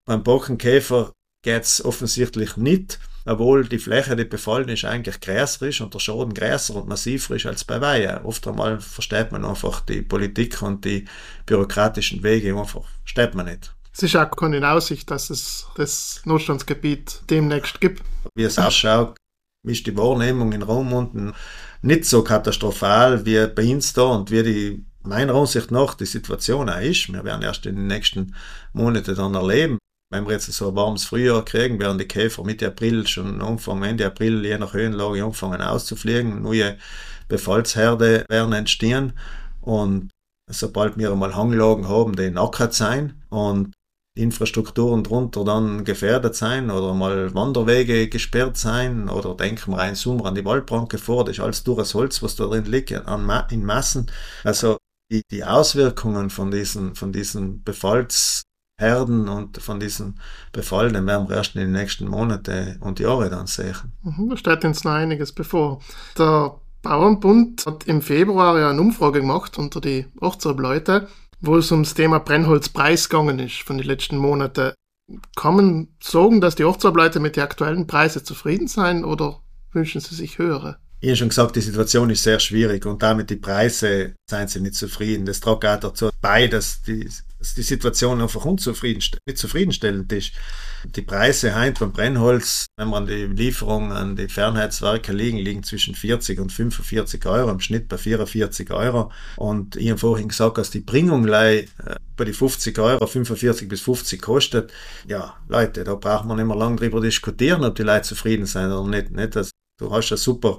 Beim 0.04 0.23
Borkenkäfer 0.23 1.12
geht's 1.42 1.85
offensichtlich 1.85 2.56
nicht 2.56 2.99
obwohl 3.26 3.66
die 3.66 3.78
Fläche, 3.78 4.14
die 4.14 4.25
befallen 4.25 4.68
ist, 4.68 4.85
eigentlich 4.85 5.20
größer 5.20 5.66
ist 5.66 5.80
und 5.80 5.92
der 5.92 5.99
Schaden 5.99 6.32
größer 6.32 6.76
und 6.76 6.88
massiver 6.88 7.35
ist 7.35 7.46
als 7.46 7.64
bei 7.64 7.80
Weihe. 7.80 8.25
Oft 8.25 8.46
einmal 8.46 8.80
versteht 8.80 9.32
man 9.32 9.44
einfach 9.44 9.80
die 9.80 10.02
Politik 10.02 10.62
und 10.62 10.85
die 10.85 11.04
bürokratischen 11.44 12.23
Wege 12.23 12.56
einfach, 12.56 12.85
versteht 13.00 13.35
man 13.35 13.46
nicht. 13.46 13.75
Es 13.92 14.02
ist 14.02 14.14
auch 14.14 14.30
keine 14.30 14.70
Aussicht, 14.70 15.11
dass 15.11 15.30
es 15.30 15.66
das 15.75 16.23
Notstandsgebiet 16.25 17.23
demnächst 17.28 17.80
gibt. 17.80 18.02
Wie 18.37 18.44
es 18.44 18.58
ausschaut, 18.58 19.16
ist 19.66 19.87
die 19.87 19.96
Wahrnehmung 19.96 20.52
in 20.52 20.62
Raumunden 20.62 21.35
nicht 21.82 22.04
so 22.04 22.23
katastrophal 22.23 23.25
wie 23.26 23.46
bei 23.46 23.73
uns 23.73 23.92
da 23.92 24.02
und 24.02 24.30
wie 24.30 24.42
die 24.42 24.85
meiner 25.02 25.35
Ansicht 25.35 25.70
nach 25.70 25.94
die 25.94 26.06
Situation 26.06 26.68
auch 26.68 26.80
ist. 26.80 27.12
Wir 27.12 27.25
werden 27.25 27.42
erst 27.42 27.66
in 27.66 27.76
den 27.76 27.87
nächsten 27.87 28.35
Monaten 28.73 29.14
dann 29.14 29.35
erleben, 29.35 29.78
wenn 30.11 30.25
wir 30.26 30.32
jetzt 30.32 30.52
so 30.52 30.68
ein 30.68 30.76
warmes 30.76 31.04
Frühjahr 31.04 31.44
kriegen, 31.44 31.80
werden 31.80 31.99
die 31.99 32.06
Käfer 32.06 32.44
Mitte 32.44 32.68
April 32.68 33.06
schon 33.06 33.42
anfangen, 33.42 33.82
Ende 33.82 34.06
April 34.06 34.44
je 34.44 34.58
nach 34.58 34.73
Höhenlage 34.73 35.25
anfangen 35.25 35.61
auszufliegen. 35.61 36.42
Neue 36.42 36.76
Befallsherde 37.28 38.25
werden 38.28 38.52
entstehen 38.52 39.14
und 39.61 40.11
sobald 40.49 40.96
wir 40.96 41.11
einmal 41.11 41.35
Hanglagen 41.35 41.88
haben, 41.88 42.14
die 42.14 42.30
nackert 42.30 42.73
sein 42.73 43.20
und 43.30 43.73
Infrastrukturen 44.16 45.04
drunter 45.04 45.44
dann 45.44 45.85
gefährdet 45.85 46.35
sein 46.35 46.70
oder 46.70 46.94
mal 46.94 47.35
Wanderwege 47.35 48.08
gesperrt 48.08 48.56
sein 48.56 49.08
oder 49.08 49.35
denken 49.35 49.73
wir 49.73 49.78
einen 49.78 49.94
Sommer 49.94 50.26
an 50.26 50.35
die 50.35 50.44
Waldbranke 50.44 50.99
vor, 50.99 51.25
das 51.25 51.37
ist 51.37 51.42
alles 51.42 51.64
dures 51.64 51.94
Holz, 51.94 52.23
was 52.23 52.35
da 52.37 52.46
drin 52.46 52.64
liegt, 52.64 52.90
in 52.90 53.64
Massen. 53.64 54.11
Also 54.42 54.78
die, 55.12 55.23
die 55.30 55.44
Auswirkungen 55.44 56.30
von 56.30 56.50
diesen, 56.50 56.94
von 56.94 57.12
diesen 57.12 57.62
Befalls 57.62 58.42
Herden 58.78 59.28
und 59.28 59.56
von 59.58 59.80
diesen 59.80 60.20
Befallenen 60.52 61.06
werden 61.06 61.28
wir 61.28 61.37
erst 61.37 61.54
in 61.54 61.62
den 61.62 61.73
nächsten 61.73 62.08
Monaten 62.08 62.76
und 62.80 63.00
Jahren 63.00 63.30
dann 63.30 63.46
sehen. 63.46 63.75
Mhm, 64.02 64.28
da 64.28 64.37
steht 64.37 64.64
uns 64.64 64.85
noch 64.85 64.92
einiges 64.92 65.32
bevor. 65.32 65.80
Der 66.18 66.61
Bauernbund 66.82 67.64
hat 67.66 67.85
im 67.85 68.02
Februar 68.02 68.58
ja 68.58 68.70
eine 68.70 68.80
Umfrage 68.80 69.20
gemacht 69.20 69.56
unter 69.56 69.80
die 69.80 70.06
18 70.20 70.58
Leute, 70.58 71.08
wo 71.46 71.56
es 71.56 71.70
ums 71.72 71.94
Thema 71.94 72.18
Brennholzpreis 72.18 73.08
gegangen 73.08 73.38
ist 73.38 73.62
von 73.62 73.78
den 73.78 73.86
letzten 73.86 74.18
Monaten. 74.18 74.72
Kann 75.36 75.56
man 75.56 75.88
sagen, 76.02 76.40
dass 76.40 76.56
die 76.56 76.64
18 76.64 76.92
Leute 76.94 77.20
mit 77.20 77.36
den 77.36 77.44
aktuellen 77.44 77.86
Preisen 77.86 78.24
zufrieden 78.24 78.68
sein 78.68 79.04
oder 79.04 79.40
wünschen 79.72 80.00
sie 80.00 80.14
sich 80.14 80.38
höhere? 80.38 80.78
Ich 81.06 81.10
habe 81.10 81.18
schon 81.18 81.28
gesagt, 81.28 81.54
die 81.54 81.60
Situation 81.60 82.10
ist 82.10 82.25
sehr 82.25 82.40
schwierig 82.40 82.84
und 82.84 83.00
damit 83.00 83.30
die 83.30 83.36
Preise 83.36 84.16
seien 84.28 84.48
sie 84.48 84.58
nicht 84.58 84.75
zufrieden. 84.75 85.25
Das 85.25 85.38
tragt 85.38 85.64
auch 85.64 85.78
dazu 85.78 86.10
bei, 86.20 86.48
dass 86.48 86.82
die 86.82 87.08
dass 87.38 87.54
die 87.54 87.62
Situation 87.62 88.20
einfach 88.20 88.44
unzufriedenstellend, 88.44 89.25
nicht 89.25 89.38
zufriedenstellend 89.38 90.12
ist. 90.12 90.32
Die 90.84 91.02
Preise 91.02 91.54
heint 91.54 91.78
beim 91.78 91.92
Brennholz, 91.92 92.66
wenn 92.76 92.88
man 92.88 93.06
die 93.06 93.26
Lieferung 93.26 93.92
an 93.92 94.16
die 94.16 94.26
Fernheitswerke 94.26 95.12
liegen, 95.12 95.38
liegen 95.38 95.62
zwischen 95.62 95.94
40 95.94 96.40
und 96.40 96.50
45 96.50 97.25
Euro, 97.26 97.52
im 97.52 97.60
Schnitt 97.60 97.86
bei 97.86 97.98
44 97.98 98.72
Euro. 98.72 99.12
Und 99.36 99.76
ich 99.76 99.90
habe 99.90 100.00
vorhin 100.00 100.26
gesagt, 100.26 100.58
dass 100.58 100.70
die 100.70 100.80
Bringung 100.80 101.28
äh, 101.28 101.66
bei 102.16 102.25
die 102.25 102.32
50 102.32 102.76
Euro 102.80 103.06
45 103.06 103.68
bis 103.68 103.82
50 103.82 104.20
kostet. 104.20 104.72
Ja, 105.06 105.36
Leute, 105.46 105.84
da 105.84 105.94
braucht 105.94 106.25
man 106.25 106.38
nicht 106.38 106.46
mehr 106.46 106.56
lange 106.56 106.76
drüber 106.76 107.00
diskutieren, 107.00 107.62
ob 107.62 107.76
die 107.76 107.84
Leute 107.84 108.08
zufrieden 108.08 108.46
sind 108.46 108.72
oder 108.72 108.88
nicht. 108.88 109.12
nicht? 109.12 109.36
Also, 109.36 109.50
du 109.78 109.92
hast 109.92 110.10
ja 110.10 110.16
super 110.16 110.58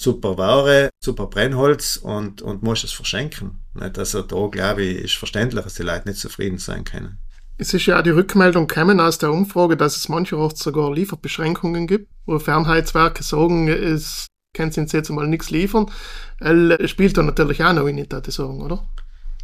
super 0.00 0.38
Ware, 0.38 0.90
super 1.02 1.26
Brennholz 1.26 1.96
und, 1.96 2.42
und 2.42 2.62
musst 2.62 2.84
es 2.84 2.92
verschenken. 2.92 3.60
Nicht? 3.74 3.98
Also 3.98 4.22
da 4.22 4.46
glaube 4.46 4.82
ich, 4.82 5.04
ist 5.04 5.16
verständlich, 5.16 5.64
dass 5.64 5.74
die 5.74 5.82
Leute 5.82 6.08
nicht 6.08 6.20
zufrieden 6.20 6.58
sein 6.58 6.84
können. 6.84 7.18
Es 7.58 7.72
ist 7.72 7.86
ja 7.86 8.02
die 8.02 8.10
Rückmeldung 8.10 8.66
gekommen 8.66 9.00
aus 9.00 9.18
der 9.18 9.32
Umfrage, 9.32 9.76
dass 9.76 9.96
es 9.96 10.10
mancherorts 10.10 10.62
sogar 10.62 10.92
Lieferbeschränkungen 10.92 11.86
gibt, 11.86 12.10
wo 12.26 12.38
Fernheitswerke 12.38 13.22
sagen, 13.22 13.68
es 13.68 14.26
können 14.52 14.72
sie 14.72 14.82
jetzt 14.82 15.10
mal 15.10 15.26
nichts 15.26 15.50
liefern. 15.50 15.90
Es 16.38 16.90
spielt 16.90 17.16
da 17.16 17.22
natürlich 17.22 17.64
auch 17.64 17.72
noch 17.72 17.86
in 17.86 17.96
die 17.96 18.30
Sorgen, 18.30 18.60
oder? 18.60 18.86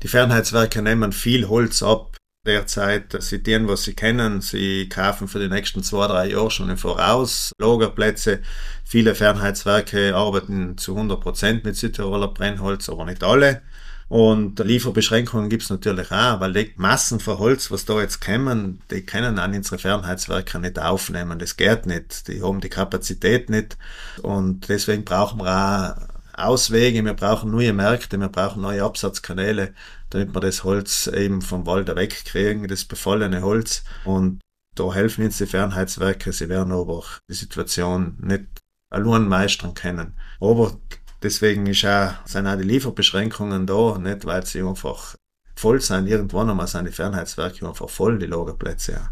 Die 0.02 0.09
Fernheitswerke 0.09 0.82
nehmen 0.82 1.12
viel 1.12 1.49
Holz 1.49 1.82
ab 1.82 2.16
derzeit. 2.46 3.16
Sie 3.22 3.42
tun, 3.42 3.68
was 3.68 3.84
sie 3.84 3.94
kennen. 3.94 4.40
Sie 4.40 4.88
kaufen 4.88 5.28
für 5.28 5.38
die 5.38 5.49
nächsten 5.49 5.82
zwei, 5.82 6.08
drei 6.08 6.30
Jahre 6.30 6.50
schon 6.50 6.70
im 6.70 6.76
Voraus 6.76 7.52
Lagerplätze. 7.58 8.40
Viele 8.84 9.14
Fernheitswerke 9.14 10.14
arbeiten 10.14 10.76
zu 10.76 10.96
100 10.96 11.20
Prozent 11.20 11.64
mit 11.64 11.76
Südtiroler 11.76 12.28
Brennholz, 12.28 12.88
aber 12.88 13.04
nicht 13.04 13.22
alle. 13.22 13.62
Und 14.08 14.58
Lieferbeschränkungen 14.58 15.49
gibt's 15.49 15.70
natürlich 15.70 16.11
auch, 16.11 16.40
weil 16.40 16.52
die 16.52 16.72
Massen 16.76 17.20
von 17.20 17.38
Holz, 17.38 17.70
was 17.70 17.84
da 17.84 18.00
jetzt 18.00 18.20
kommen, 18.20 18.82
die 18.90 19.06
können 19.06 19.38
an 19.38 19.54
unsere 19.54 19.78
Fernheitswerke 19.78 20.58
nicht 20.58 20.78
aufnehmen. 20.78 21.38
Das 21.38 21.56
geht 21.56 21.87
nicht. 21.87 22.26
Die 22.28 22.42
haben 22.42 22.61
die 22.61 22.68
Kapazität 22.68 23.49
nicht. 23.50 23.78
Und 24.20 24.68
deswegen 24.68 25.04
brauchen 25.04 25.38
wir 25.38 25.96
auch 25.96 26.12
Auswege, 26.42 27.04
wir 27.04 27.14
brauchen 27.14 27.50
neue 27.50 27.72
Märkte, 27.72 28.18
wir 28.18 28.28
brauchen 28.28 28.62
neue 28.62 28.82
Absatzkanäle, 28.82 29.75
damit 30.11 30.34
wir 30.34 30.40
das 30.40 30.64
Holz 30.64 31.06
eben 31.06 31.42
vom 31.42 31.66
Wald 31.66 31.94
wegkriegen, 31.94 32.68
das 32.68 32.84
befallene 32.84 33.42
Holz. 33.42 33.84
Und 34.04 34.40
da 34.75 34.92
helfen 34.92 35.25
uns 35.25 35.38
die 35.38 35.46
Fernheitswerke, 35.46 36.32
sie 36.32 36.49
werden 36.49 36.72
aber 36.72 37.04
die 37.28 37.34
Situation 37.34 38.16
nicht 38.20 38.46
allein 38.90 39.28
meistern 39.28 39.75
können. 39.75 40.14
Aber 40.40 40.78
deswegen 41.22 41.66
ist 41.66 41.84
auch, 41.84 42.14
sind 42.25 42.46
auch 42.46 42.56
die 42.56 42.64
Lieferbeschränkungen 42.64 43.66
da, 43.66 43.99
nicht 43.99 44.25
weil 44.25 44.44
sie 44.44 44.62
einfach 44.62 45.14
voll 45.56 45.80
sind. 45.80 46.08
Irgendwann 46.08 46.50
einmal 46.50 46.66
sind 46.66 46.87
die 46.87 46.92
Fernheitswerke 46.92 47.66
einfach 47.66 47.88
voll, 47.88 48.18
die 48.18 48.26
Lagerplätze. 48.26 49.11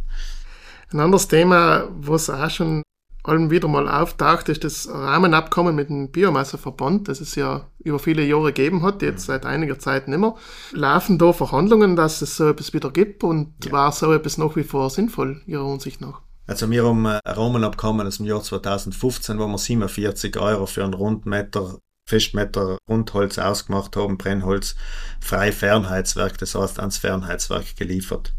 Ein 0.92 1.00
anderes 1.00 1.28
Thema, 1.28 1.88
was 1.92 2.28
auch 2.28 2.50
schon 2.50 2.82
allem 3.22 3.50
wieder 3.50 3.68
mal 3.68 3.88
auftaucht, 3.88 4.48
ist 4.48 4.64
das 4.64 4.88
Rahmenabkommen 4.88 5.74
mit 5.74 5.90
dem 5.90 6.10
Biomasseverband, 6.10 7.08
das 7.08 7.20
es 7.20 7.34
ja 7.34 7.66
über 7.78 7.98
viele 7.98 8.24
Jahre 8.24 8.52
gegeben 8.52 8.82
hat, 8.82 9.02
jetzt 9.02 9.26
seit 9.26 9.46
einiger 9.46 9.78
Zeit 9.78 10.08
nicht 10.08 10.18
mehr. 10.18 10.34
Laufen 10.72 11.18
da 11.18 11.32
Verhandlungen, 11.32 11.96
dass 11.96 12.22
es 12.22 12.36
so 12.36 12.48
etwas 12.48 12.72
wieder 12.72 12.90
gibt 12.90 13.24
und 13.24 13.52
ja. 13.64 13.72
war 13.72 13.92
so 13.92 14.12
etwas 14.12 14.38
nach 14.38 14.56
wie 14.56 14.64
vor 14.64 14.90
sinnvoll, 14.90 15.40
Ihrer 15.46 15.64
Ansicht 15.64 16.00
nach? 16.00 16.20
Also 16.46 16.68
wir 16.70 16.84
haben 16.84 17.06
ein 17.06 17.20
Rahmenabkommen 17.24 18.06
aus 18.06 18.16
dem 18.16 18.26
Jahr 18.26 18.42
2015, 18.42 19.38
wo 19.38 19.46
wir 19.46 19.58
47 19.58 20.36
Euro 20.38 20.66
für 20.66 20.82
einen 20.82 20.94
Rundmeter 20.94 21.78
Festmeter 22.10 22.78
Rundholz 22.88 23.38
ausgemacht 23.38 23.94
haben, 23.96 24.18
Brennholz, 24.18 24.74
frei 25.20 25.52
Fernheitswerk, 25.52 26.38
das 26.38 26.56
heißt 26.56 26.80
ans 26.80 26.98
Fernheitswerk 26.98 27.76
geliefert. 27.76 28.34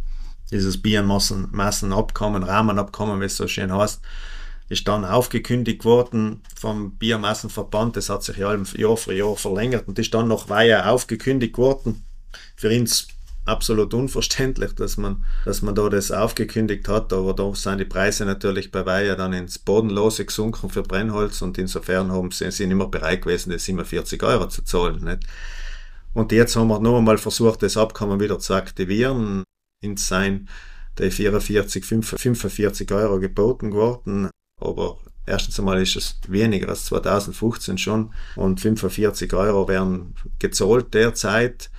Dieses 0.51 0.81
Biomassenabkommen, 0.81 2.43
Rahmenabkommen, 2.43 3.21
wie 3.21 3.25
es 3.25 3.37
so 3.37 3.47
schön 3.47 3.71
heißt, 3.71 4.01
ist 4.71 4.87
dann 4.87 5.03
aufgekündigt 5.03 5.83
worden 5.83 6.41
vom 6.55 6.97
Biomassenverband. 6.97 7.97
Das 7.97 8.09
hat 8.09 8.23
sich 8.23 8.37
ja 8.37 8.55
Jahr 8.55 8.95
für 8.95 9.13
Jahr 9.13 9.35
verlängert 9.35 9.85
und 9.89 9.99
ist 9.99 10.13
dann 10.13 10.29
noch 10.29 10.47
weiter 10.47 10.89
aufgekündigt 10.89 11.57
worden. 11.57 12.05
Für 12.55 12.69
uns 12.69 13.09
absolut 13.43 13.93
unverständlich, 13.93 14.71
dass 14.73 14.95
man, 14.95 15.25
dass 15.43 15.61
man 15.61 15.75
da 15.75 15.89
das 15.89 16.11
aufgekündigt 16.11 16.87
hat, 16.87 17.11
aber 17.11 17.33
da 17.33 17.53
sind 17.53 17.79
die 17.79 17.85
Preise 17.85 18.23
natürlich 18.23 18.71
bei 18.71 18.85
Weiher 18.85 19.17
dann 19.17 19.33
ins 19.33 19.59
Bodenlose 19.59 20.23
gesunken 20.23 20.69
für 20.69 20.83
Brennholz 20.83 21.41
und 21.41 21.57
insofern 21.57 22.09
haben 22.09 22.31
sie, 22.31 22.49
sind 22.49 22.71
immer 22.71 22.87
bereit 22.87 23.23
gewesen, 23.23 23.49
das 23.51 23.65
47 23.65 24.23
Euro 24.23 24.47
zu 24.47 24.63
zahlen. 24.63 25.03
Nicht? 25.03 25.23
Und 26.13 26.31
jetzt 26.31 26.55
haben 26.55 26.69
wir 26.69 26.79
noch 26.79 26.97
einmal 26.97 27.17
versucht, 27.17 27.61
das 27.61 27.75
Abkommen 27.75 28.21
wieder 28.21 28.39
zu 28.39 28.53
aktivieren. 28.53 29.43
In 29.83 29.97
sein 29.97 30.47
die 30.97 31.11
44, 31.11 31.83
45 31.83 32.91
Euro 32.91 33.19
geboten 33.19 33.71
geworden 33.71 34.29
aber 34.61 34.97
erstens 35.25 35.59
einmal 35.59 35.81
ist 35.81 35.95
es 35.95 36.19
weniger 36.27 36.69
als 36.69 36.85
2015 36.85 37.77
schon 37.77 38.13
und 38.35 38.59
45 38.59 39.33
Euro 39.33 39.67
werden 39.67 40.15
gezahlt 40.39 40.93
derzeit, 40.93 41.69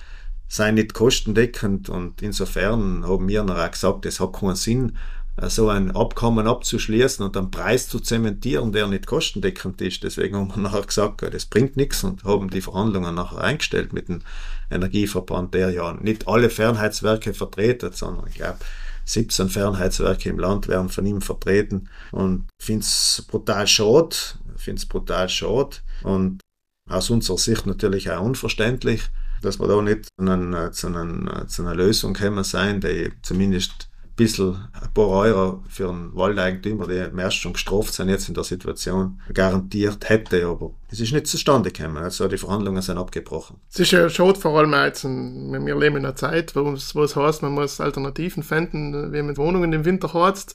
seien 0.47 0.75
nicht 0.75 0.93
kostendeckend 0.93 1.89
und 1.89 2.21
insofern 2.21 3.07
haben 3.07 3.27
wir 3.27 3.43
noch 3.43 3.57
auch 3.57 3.71
gesagt, 3.71 4.05
es 4.05 4.19
hat 4.19 4.33
keinen 4.33 4.55
Sinn, 4.55 4.97
so 5.41 5.69
ein 5.69 5.95
Abkommen 5.95 6.45
abzuschließen 6.47 7.25
und 7.25 7.35
einen 7.35 7.49
Preis 7.49 7.89
zu 7.89 7.99
zementieren, 7.99 8.71
der 8.71 8.87
nicht 8.87 9.07
kostendeckend 9.07 9.81
ist. 9.81 10.03
Deswegen 10.03 10.35
haben 10.35 10.49
wir 10.49 10.57
nachher 10.61 10.83
gesagt, 10.83 11.21
das 11.21 11.45
bringt 11.45 11.75
nichts 11.75 12.03
und 12.03 12.23
haben 12.23 12.49
die 12.49 12.61
Verhandlungen 12.61 13.15
nachher 13.15 13.41
eingestellt 13.41 13.93
mit 13.93 14.09
dem 14.09 14.21
Energieverband, 14.69 15.53
der 15.53 15.71
ja 15.71 15.93
nicht 15.93 16.27
alle 16.27 16.49
Fernheitswerke 16.49 17.33
vertretet, 17.33 17.97
sondern 17.97 18.27
ich 18.27 18.35
glaube 18.35 18.59
17 19.05 19.49
Fernheitswerke 19.49 20.29
im 20.29 20.39
Land 20.39 20.67
werden 20.67 20.89
von 20.89 21.05
ihm 21.05 21.21
vertreten 21.21 21.89
und 22.11 22.47
finde 22.61 22.83
es 22.83 23.25
brutal 23.27 23.67
schade, 23.67 24.15
finde 24.55 24.79
es 24.79 24.85
brutal 24.85 25.29
schade 25.29 25.77
und 26.03 26.41
aus 26.89 27.09
unserer 27.09 27.37
Sicht 27.37 27.65
natürlich 27.65 28.11
auch 28.11 28.21
unverständlich, 28.21 29.03
dass 29.41 29.59
wir 29.59 29.67
da 29.67 29.81
nicht 29.81 30.05
zu, 30.05 30.29
einer, 30.29 30.71
zu, 30.71 30.87
einer, 30.87 31.47
zu 31.47 31.61
einer 31.61 31.75
Lösung 31.75 32.13
kommen 32.13 32.43
sein, 32.43 32.81
die 32.81 33.11
zumindest 33.21 33.89
bisschen 34.15 34.55
ein 34.79 34.93
paar 34.93 35.07
Euro 35.07 35.63
für 35.67 35.89
einen 35.89 36.15
Waldeigentümer, 36.15 36.87
der 36.87 37.09
im 37.09 37.19
ersten 37.19 37.41
schon 37.41 37.53
gestraft 37.53 37.93
sind, 37.93 38.09
jetzt 38.09 38.27
in 38.27 38.35
der 38.35 38.43
Situation 38.43 39.19
garantiert 39.33 40.07
hätte, 40.09 40.45
aber 40.45 40.71
es 40.91 40.99
ist 40.99 41.13
nicht 41.13 41.27
zustande 41.27 41.71
gekommen. 41.71 41.97
Also 41.97 42.27
die 42.27 42.37
Verhandlungen 42.37 42.81
sind 42.81 42.97
abgebrochen. 42.97 43.57
Es 43.71 43.79
ist 43.79 43.91
ja 43.91 44.07
schade, 44.09 44.39
vor 44.39 44.57
allem 44.57 44.73
jetzt, 44.73 45.03
wir 45.03 45.79
leben 45.79 45.97
in 45.97 46.05
einer 46.05 46.15
Zeit, 46.15 46.55
wo 46.55 46.71
es, 46.71 46.93
wo 46.95 47.03
es 47.03 47.15
heißt, 47.15 47.41
man 47.41 47.53
muss 47.53 47.81
Alternativen 47.81 48.43
finden, 48.43 49.11
wie 49.11 49.21
man 49.21 49.37
Wohnungen 49.37 49.73
im 49.73 49.85
Winter 49.85 50.13
hat. 50.13 50.53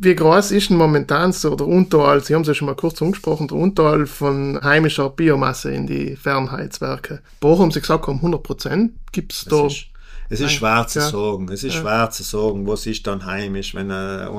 Wie 0.00 0.14
groß 0.14 0.50
ist 0.50 0.70
denn 0.70 0.76
momentan 0.76 1.32
so 1.32 1.54
der 1.54 1.66
Unterhalt, 1.66 2.24
Sie 2.24 2.34
haben 2.34 2.42
es 2.42 2.48
ja 2.48 2.54
schon 2.54 2.66
mal 2.66 2.74
kurz 2.74 3.00
angesprochen, 3.00 3.48
der 3.48 3.58
Unterhalt 3.58 4.08
von 4.08 4.58
heimischer 4.62 5.10
Biomasse 5.10 5.70
in 5.70 5.86
die 5.86 6.16
Fernheizwerke? 6.16 7.20
Bochum, 7.38 7.64
haben 7.64 7.70
Sie 7.70 7.80
gesagt, 7.80 8.08
um 8.08 8.16
100 8.16 8.42
Prozent. 8.42 8.92
Gibt 9.12 9.32
es 9.34 9.44
da... 9.44 9.66
Ist 9.66 9.86
es 10.28 10.40
ist 10.40 10.52
schwer 10.52 10.86
zu 10.86 10.98
ja. 10.98 11.08
sagen. 11.08 11.48
Es 11.50 11.64
ist 11.64 11.74
ja. 11.74 11.80
schwer 11.80 12.10
zu 12.10 12.22
sagen, 12.22 12.66
was 12.66 12.86
ist 12.86 13.06
dann 13.06 13.24
heimisch, 13.24 13.74
wenn 13.74 13.90
einer 13.90 14.30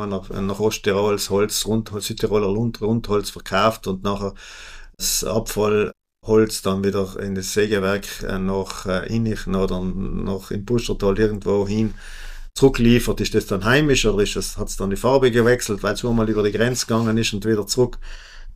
nach 0.42 0.60
Osttirol 0.60 1.14
das 1.14 1.30
Holz, 1.30 1.66
Rundholz, 1.66 2.08
Südtiroler 2.08 2.48
Rundholz 2.48 3.32
verkauft 3.32 3.88
und 3.88 4.04
nachher 4.04 4.34
das 4.98 5.24
Abfallholz 5.24 6.62
dann 6.62 6.84
wieder 6.84 7.20
in 7.20 7.36
das 7.36 7.54
Sägewerk 7.54 8.06
äh, 8.24 8.38
nach 8.38 8.86
äh, 8.86 9.08
Innichen 9.14 9.56
oder 9.56 9.82
nach 9.82 10.52
in 10.52 10.66
Pustertal 10.66 11.18
irgendwo 11.18 11.68
hin 11.68 11.94
zurückliefert. 12.54 13.22
Ist 13.22 13.34
das 13.34 13.48
dann 13.48 13.64
heimisch 13.64 14.06
oder 14.06 14.24
hat 14.24 14.68
es 14.68 14.78
dann 14.78 14.90
die 14.90 14.96
Farbe 14.96 15.32
gewechselt, 15.32 15.82
weil 15.82 15.94
es 15.94 16.04
mal 16.04 16.30
über 16.30 16.44
die 16.44 16.52
Grenze 16.52 16.86
gegangen 16.86 17.18
ist 17.18 17.34
und 17.34 17.46
wieder 17.46 17.66
zurück? 17.66 17.98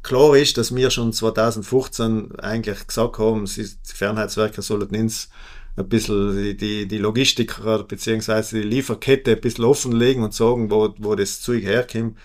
Klar 0.03 0.35
ist, 0.35 0.57
dass 0.57 0.75
wir 0.75 0.91
schon 0.91 1.13
2015 1.13 2.37
eigentlich 2.39 2.85
gesagt 2.85 3.17
haben, 3.17 3.45
die 3.45 3.65
Fernheitswerke 3.85 4.61
sollen 4.61 4.93
ins 4.93 5.29
ein 5.75 5.89
bisschen 5.89 6.57
die, 6.57 6.87
die, 6.87 6.97
Logistik 6.97 7.59
beziehungsweise 7.87 8.61
die 8.61 8.67
Lieferkette 8.67 9.31
ein 9.31 9.41
bisschen 9.41 9.65
offenlegen 9.65 10.23
und 10.23 10.33
sagen, 10.33 10.69
wo, 10.69 10.93
wo 10.99 11.15
das 11.15 11.41
Zeug 11.41 11.63
herkommt, 11.63 12.17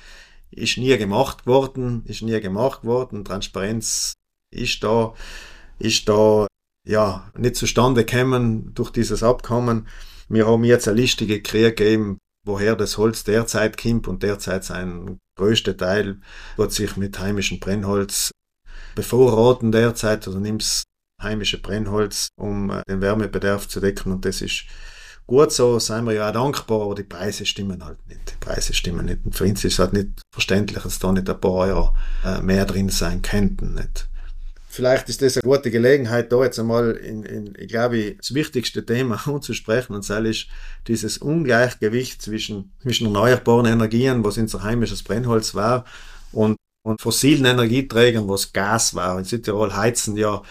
ist 0.51 0.79
nie 0.79 0.97
gemacht 0.97 1.47
worden, 1.47 2.03
ist 2.07 2.23
nie 2.23 2.41
gemacht 2.41 2.85
worden. 2.85 3.25
Transparenz 3.25 4.15
ist 4.51 4.83
da, 4.83 5.15
ist 5.79 6.09
da 6.09 6.47
ja 6.87 7.31
nicht 7.37 7.57
zustande 7.57 8.05
gekommen 8.05 8.73
durch 8.75 8.91
dieses 8.91 9.23
Abkommen. 9.23 9.89
Wir 10.29 10.47
haben 10.47 10.65
jetzt 10.65 10.89
eine 10.89 11.01
Liste 11.01 11.27
gekriegt, 11.27 11.81
eben, 11.81 12.19
woher 12.47 12.77
das 12.77 12.99
Holz 12.99 13.25
derzeit 13.25 13.79
kommt 13.79 14.09
und 14.09 14.23
derzeit 14.23 14.65
sein 14.65 15.19
größter 15.37 15.77
Teil 15.77 16.21
wird 16.57 16.73
sich 16.73 16.97
mit 16.97 17.19
heimischem 17.19 17.61
Brennholz 17.61 18.31
bevorraten 18.95 19.71
derzeit 19.71 20.27
oder 20.27 20.41
nimmt's 20.41 20.83
heimische 21.23 21.61
Brennholz, 21.61 22.29
um 22.37 22.71
äh, 22.71 22.83
den 22.89 23.01
Wärmebedarf 23.01 23.69
zu 23.69 23.81
decken. 23.81 24.13
Und 24.13 24.25
das 24.25 24.41
ist 24.41 24.65
gut 25.27 25.53
so, 25.53 25.79
seien 25.79 26.05
wir 26.05 26.15
ja 26.15 26.29
auch 26.29 26.33
dankbar, 26.33 26.83
aber 26.83 26.95
die 26.95 27.05
Preise 27.05 27.45
stimmen 27.45 27.85
halt 27.85 27.99
nicht. 28.09 28.33
Die 28.33 28.45
Preise 28.45 28.73
stimmen 28.73 29.07
nicht. 29.07 29.25
Und 29.25 29.35
für 29.35 29.45
uns 29.45 29.65
ist 29.65 29.75
es 29.75 29.79
halt 29.79 29.93
nicht 29.93 30.09
verständlich, 30.33 30.83
dass 30.83 30.99
da 30.99 31.13
nicht 31.13 31.29
ein 31.29 31.41
paar 31.41 31.53
Euro 31.53 31.95
äh, 32.25 32.41
mehr 32.41 32.65
drin 32.65 32.89
sein 32.89 33.23
könnten. 33.23 33.75
Nicht? 33.75 34.09
Vielleicht 34.71 35.09
ist 35.09 35.23
das 35.23 35.37
eine 35.37 35.43
gute 35.43 35.71
Gelegenheit, 35.71 36.31
da 36.31 36.45
jetzt 36.45 36.59
einmal 36.61 36.93
in, 36.93 37.25
in 37.25 37.55
ich 37.59 37.69
glaube, 37.69 38.15
das 38.15 38.33
wichtigste 38.33 38.87
Thema 38.87 39.21
anzusprechen, 39.27 39.95
und 39.95 40.09
das 40.09 40.25
ist 40.25 40.47
dieses 40.87 41.19
Ungleichgewicht 41.19 42.23
zwischen, 42.23 42.73
zwischen 42.83 43.07
erneuerbaren 43.07 43.67
Energien, 43.67 44.23
was 44.25 44.39
unser 44.39 44.63
heimisches 44.63 45.03
Brennholz 45.03 45.55
war, 45.55 45.85
und, 46.33 46.57
und 46.85 47.01
fossilen 47.01 47.47
Energieträgern, 47.47 48.29
was 48.29 48.53
Gas 48.53 48.95
war. 48.95 49.19
In 49.19 49.25
Südtirol 49.25 49.75
heizen 49.75 50.17
ja 50.17 50.43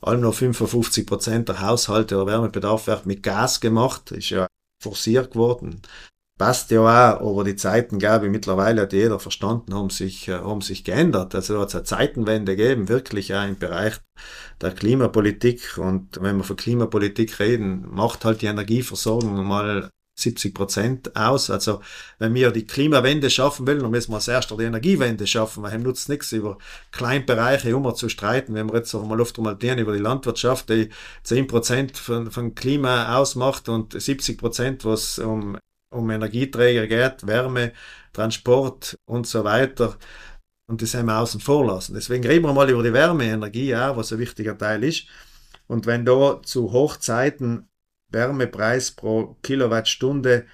allem 0.00 0.20
noch 0.20 0.34
55 0.34 1.06
Prozent 1.06 1.48
der 1.48 1.60
Haushalte 1.60 2.16
oder 2.16 2.26
Wärmebedarf 2.26 2.86
wird 2.86 3.06
mit 3.06 3.22
Gas 3.22 3.60
gemacht, 3.60 4.12
ist 4.12 4.30
ja 4.30 4.46
forciert 4.82 5.32
geworden. 5.32 5.80
Passt 6.38 6.70
ja 6.70 6.80
auch, 6.82 7.30
aber 7.30 7.44
die 7.44 7.56
Zeiten, 7.56 7.98
glaube 7.98 8.26
ich, 8.26 8.30
mittlerweile 8.30 8.82
hat 8.82 8.92
jeder 8.92 9.18
verstanden, 9.18 9.72
haben 9.72 9.88
sich, 9.88 10.28
äh, 10.28 10.34
haben 10.34 10.60
sich 10.60 10.84
geändert. 10.84 11.34
Also 11.34 11.54
da 11.54 11.60
hat 11.60 11.68
es 11.68 11.74
eine 11.74 11.84
Zeitenwende 11.84 12.56
gegeben, 12.56 12.90
wirklich 12.90 13.34
auch 13.34 13.46
im 13.46 13.58
Bereich 13.58 13.94
der 14.60 14.72
Klimapolitik. 14.72 15.78
Und 15.78 16.20
wenn 16.20 16.36
wir 16.36 16.44
von 16.44 16.56
Klimapolitik 16.56 17.40
reden, 17.40 17.86
macht 17.88 18.26
halt 18.26 18.42
die 18.42 18.46
Energieversorgung 18.46 19.46
mal 19.46 19.88
70 20.16 20.54
Prozent 20.54 21.16
aus. 21.16 21.50
Also 21.50 21.80
wenn 22.18 22.34
wir 22.34 22.50
die 22.50 22.66
Klimawende 22.66 23.30
schaffen 23.30 23.66
wollen, 23.66 23.80
dann 23.80 23.90
müssen 23.90 24.10
wir 24.12 24.16
als 24.16 24.28
erster 24.28 24.56
die 24.56 24.64
Energiewende 24.64 25.26
schaffen, 25.26 25.62
weil 25.62 25.78
nutzt 25.78 26.08
nichts, 26.08 26.32
über 26.32 26.58
Kleinbereiche 26.90 27.70
immer 27.70 27.94
zu 27.94 28.08
streiten. 28.08 28.54
Wenn 28.54 28.68
wir 28.68 28.76
jetzt 28.76 28.94
auch 28.94 29.06
mal 29.06 29.20
oft 29.20 29.38
mal 29.38 29.56
über 29.60 29.92
die 29.92 29.98
Landwirtschaft, 29.98 30.70
die 30.70 30.88
10 31.22 31.46
Prozent 31.46 31.96
von, 31.98 32.30
von 32.30 32.54
Klima 32.54 33.16
ausmacht 33.16 33.68
und 33.68 34.00
70 34.00 34.38
Prozent, 34.38 34.84
was 34.84 35.18
um, 35.18 35.58
um 35.90 36.10
Energieträger 36.10 36.86
geht, 36.86 37.26
Wärme, 37.26 37.72
Transport 38.12 38.96
und 39.04 39.26
so 39.26 39.44
weiter. 39.44 39.96
Und 40.68 40.82
das 40.82 40.94
haben 40.94 41.06
wir 41.06 41.18
außen 41.18 41.40
vor 41.40 41.64
lassen. 41.66 41.94
Deswegen 41.94 42.26
reden 42.26 42.44
wir 42.44 42.52
mal 42.52 42.68
über 42.70 42.82
die 42.82 42.92
Wärmeenergie, 42.92 43.68
ja, 43.68 43.96
was 43.96 44.12
ein 44.12 44.18
wichtiger 44.18 44.56
Teil 44.56 44.82
ist. 44.82 45.06
Und 45.68 45.86
wenn 45.86 46.04
da 46.04 46.40
zu 46.42 46.72
Hochzeiten 46.72 47.68
Wärmepreis 48.10 48.92
pro 48.92 49.36
Kilowattstunde 49.42 50.46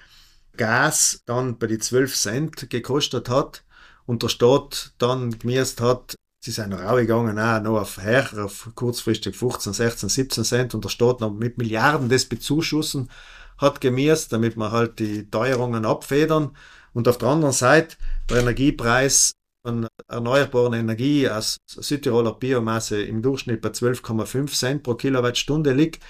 Gas 0.57 1.23
dann 1.27 1.59
bei 1.59 1.67
die 1.67 1.79
12 1.79 2.15
Cent 2.15 2.71
gekostet 2.71 3.29
hat 3.29 3.65
und 4.05 4.23
der 4.23 4.29
Staat 4.29 4.93
dann 4.99 5.39
gemäßt 5.39 5.81
hat, 5.81 6.15
sie 6.45 6.51
sind 6.51 6.71
noch 6.71 6.81
rausgegangen, 6.81 7.39
auch 7.39 7.63
noch 7.63 7.81
auf 7.81 8.03
höher, 8.03 8.45
auf 8.45 8.71
kurzfristig 8.75 9.37
15, 9.37 9.73
16, 9.73 10.09
17 10.09 10.45
Cent 10.45 10.75
und 10.75 10.85
der 10.85 10.91
Staat 10.91 11.21
noch 11.21 11.33
mit 11.33 11.57
Milliarden 11.59 12.09
das 12.09 12.27
bezuschussen 12.27 13.09
hat 13.59 13.81
gemäßt, 13.81 14.33
damit 14.33 14.57
man 14.57 14.73
halt 14.73 14.99
die 14.99 15.31
Teuerungen 15.31 15.85
abfedern. 15.85 16.57
Und 16.93 17.09
auf 17.09 17.17
der 17.17 17.29
anderen 17.29 17.53
Seite 17.53 17.97
der 18.29 18.39
Energiepreis 18.39 19.33
von 19.65 19.87
erneuerbaren 20.09 20.75
Energie 20.75 21.29
aus 21.29 21.57
Südtiroler 21.67 22.35
Biomasse 22.35 23.01
im 23.03 23.23
Durchschnitt 23.23 23.63
bei 23.63 23.71
12,5 23.71 24.59
Cent 24.59 24.83
pro 24.83 24.95
Kilowattstunde 24.95 25.73
liegt, 25.73 26.03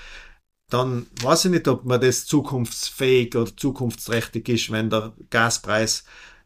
dann 0.72 1.06
weiß 1.22 1.46
ich 1.46 1.50
nicht, 1.50 1.68
ob 1.68 1.84
man 1.84 2.00
das 2.00 2.24
zukunftsfähig 2.24 3.36
oder 3.36 3.54
zukunftsträchtig 3.54 4.48
ist, 4.48 4.72
wenn 4.72 4.88
der 4.88 5.12
Gaspreis 5.28 6.04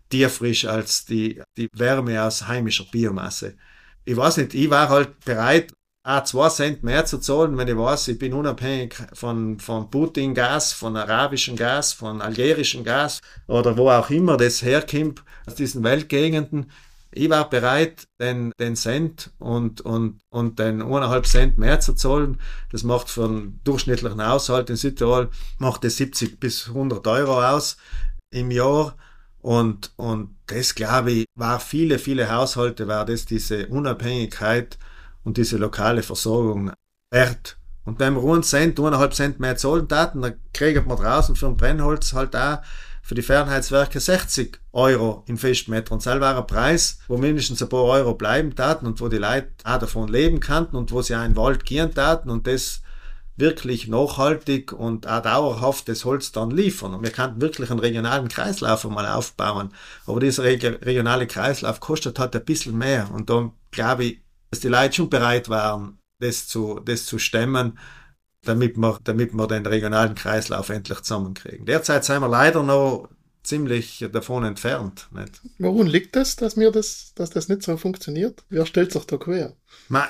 tiefer 0.08 0.46
ist 0.46 0.64
als 0.64 1.04
die, 1.04 1.40
die 1.56 1.68
Wärme 1.72 2.22
aus 2.22 2.48
heimischer 2.48 2.84
Biomasse. 2.90 3.56
Ich 4.04 4.16
weiß 4.16 4.38
nicht, 4.38 4.54
ich 4.54 4.68
war 4.68 4.88
halt 4.88 5.24
bereit, 5.24 5.72
auch 6.02 6.24
zwei 6.24 6.48
Cent 6.48 6.82
mehr 6.82 7.04
zu 7.04 7.18
zahlen, 7.18 7.56
wenn 7.56 7.68
ich 7.68 7.76
weiß, 7.76 8.08
ich 8.08 8.18
bin 8.18 8.32
unabhängig 8.32 8.94
von, 9.12 9.58
von 9.58 9.90
Putin-Gas, 9.90 10.72
von 10.72 10.96
arabischem 10.96 11.56
Gas, 11.56 11.92
von 11.92 12.20
algerischem 12.20 12.84
Gas 12.84 13.20
oder 13.48 13.76
wo 13.76 13.90
auch 13.90 14.10
immer 14.10 14.36
das 14.36 14.62
herkommt, 14.62 15.22
aus 15.46 15.56
diesen 15.56 15.82
Weltgegenden 15.82 16.70
ich 17.16 17.30
war 17.30 17.48
bereit, 17.48 18.08
den, 18.20 18.52
den 18.60 18.76
Cent 18.76 19.32
und, 19.38 19.80
und, 19.80 20.20
und 20.28 20.58
den 20.58 20.82
eineinhalb 20.82 21.26
Cent 21.26 21.56
mehr 21.56 21.80
zu 21.80 21.94
zahlen. 21.94 22.38
Das 22.70 22.82
macht 22.82 23.08
für 23.08 23.24
einen 23.24 23.60
durchschnittlichen 23.64 24.24
Haushalt 24.24 24.68
in 24.68 24.76
Südtirol, 24.76 25.30
macht 25.58 25.84
das 25.84 25.96
70 25.96 26.38
bis 26.38 26.68
100 26.68 27.06
Euro 27.06 27.42
aus 27.42 27.78
im 28.30 28.50
Jahr. 28.50 28.96
Und, 29.40 29.92
und 29.96 30.36
das, 30.46 30.74
glaube 30.74 31.12
ich, 31.12 31.26
war 31.34 31.58
viele, 31.60 31.98
viele 31.98 32.30
Haushalte, 32.30 32.86
war 32.86 33.06
das 33.06 33.24
diese 33.24 33.68
Unabhängigkeit 33.68 34.78
und 35.24 35.38
diese 35.38 35.56
lokale 35.56 36.02
Versorgung 36.02 36.72
wert. 37.10 37.56
Und 37.84 37.98
wenn 38.00 38.14
wir 38.14 38.32
einen 38.32 38.42
Cent, 38.42 38.78
eineinhalb 38.78 39.14
Cent 39.14 39.40
mehr 39.40 39.56
zahlen 39.56 39.88
taten, 39.88 40.20
dann 40.20 40.34
kriegt 40.52 40.86
man 40.86 40.98
draußen 40.98 41.36
für 41.36 41.46
ein 41.46 41.56
Brennholz 41.56 42.12
halt 42.12 42.36
auch 42.36 42.58
für 43.06 43.14
die 43.14 43.22
Fernheitswerke 43.22 44.00
60 44.00 44.58
Euro 44.72 45.22
im 45.28 45.38
Festmeter. 45.38 45.92
Und 45.92 46.04
das 46.04 46.20
war 46.20 46.36
ein 46.36 46.46
Preis, 46.48 46.98
wo 47.06 47.16
mindestens 47.16 47.62
ein 47.62 47.68
paar 47.68 47.84
Euro 47.84 48.14
bleiben 48.14 48.56
taten 48.56 48.84
und 48.84 49.00
wo 49.00 49.06
die 49.06 49.18
Leute 49.18 49.52
auch 49.62 49.78
davon 49.78 50.08
leben 50.08 50.40
kannten 50.40 50.74
und 50.74 50.90
wo 50.90 51.02
sie 51.02 51.14
auch 51.14 51.22
in 51.22 51.30
den 51.30 51.36
Wald 51.36 51.64
gehen 51.64 51.94
taten 51.94 52.30
und 52.30 52.48
das 52.48 52.82
wirklich 53.36 53.86
nachhaltig 53.86 54.72
und 54.72 55.06
auch 55.06 55.22
dauerhaft 55.22 55.88
das 55.88 56.04
Holz 56.04 56.32
dann 56.32 56.50
liefern. 56.50 56.94
Und 56.94 57.04
wir 57.04 57.12
könnten 57.12 57.40
wirklich 57.40 57.70
einen 57.70 57.78
regionalen 57.78 58.26
Kreislauf 58.26 58.84
einmal 58.84 59.06
aufbauen. 59.06 59.72
Aber 60.06 60.18
dieser 60.18 60.42
regionale 60.42 61.28
Kreislauf 61.28 61.78
kostet 61.78 62.18
halt 62.18 62.34
ein 62.34 62.44
bisschen 62.44 62.76
mehr. 62.76 63.08
Und 63.12 63.30
da 63.30 63.52
glaube 63.70 64.04
ich, 64.04 64.20
dass 64.50 64.58
die 64.58 64.68
Leute 64.68 64.94
schon 64.94 65.10
bereit 65.10 65.48
waren, 65.48 66.00
das 66.18 66.48
zu, 66.48 66.80
das 66.84 67.06
zu 67.06 67.20
stemmen 67.20 67.78
damit 68.48 68.76
wir, 68.76 68.98
damit 69.04 69.32
wir 69.34 69.46
den 69.46 69.66
regionalen 69.66 70.14
Kreislauf 70.14 70.70
endlich 70.70 71.00
zusammenkriegen. 71.00 71.66
Derzeit 71.66 72.04
sind 72.04 72.20
wir 72.20 72.28
leider 72.28 72.62
noch 72.62 73.08
ziemlich 73.46 74.04
davon 74.12 74.44
entfernt. 74.44 75.08
Nicht? 75.12 75.40
Woran 75.58 75.86
liegt 75.86 76.16
das, 76.16 76.36
dass 76.36 76.56
mir 76.56 76.70
das, 76.70 77.12
dass 77.14 77.30
das 77.30 77.48
nicht 77.48 77.62
so 77.62 77.76
funktioniert? 77.76 78.44
Wer 78.48 78.66
stellt 78.66 78.92
sich 78.92 79.04
da 79.04 79.16
quer? 79.16 79.54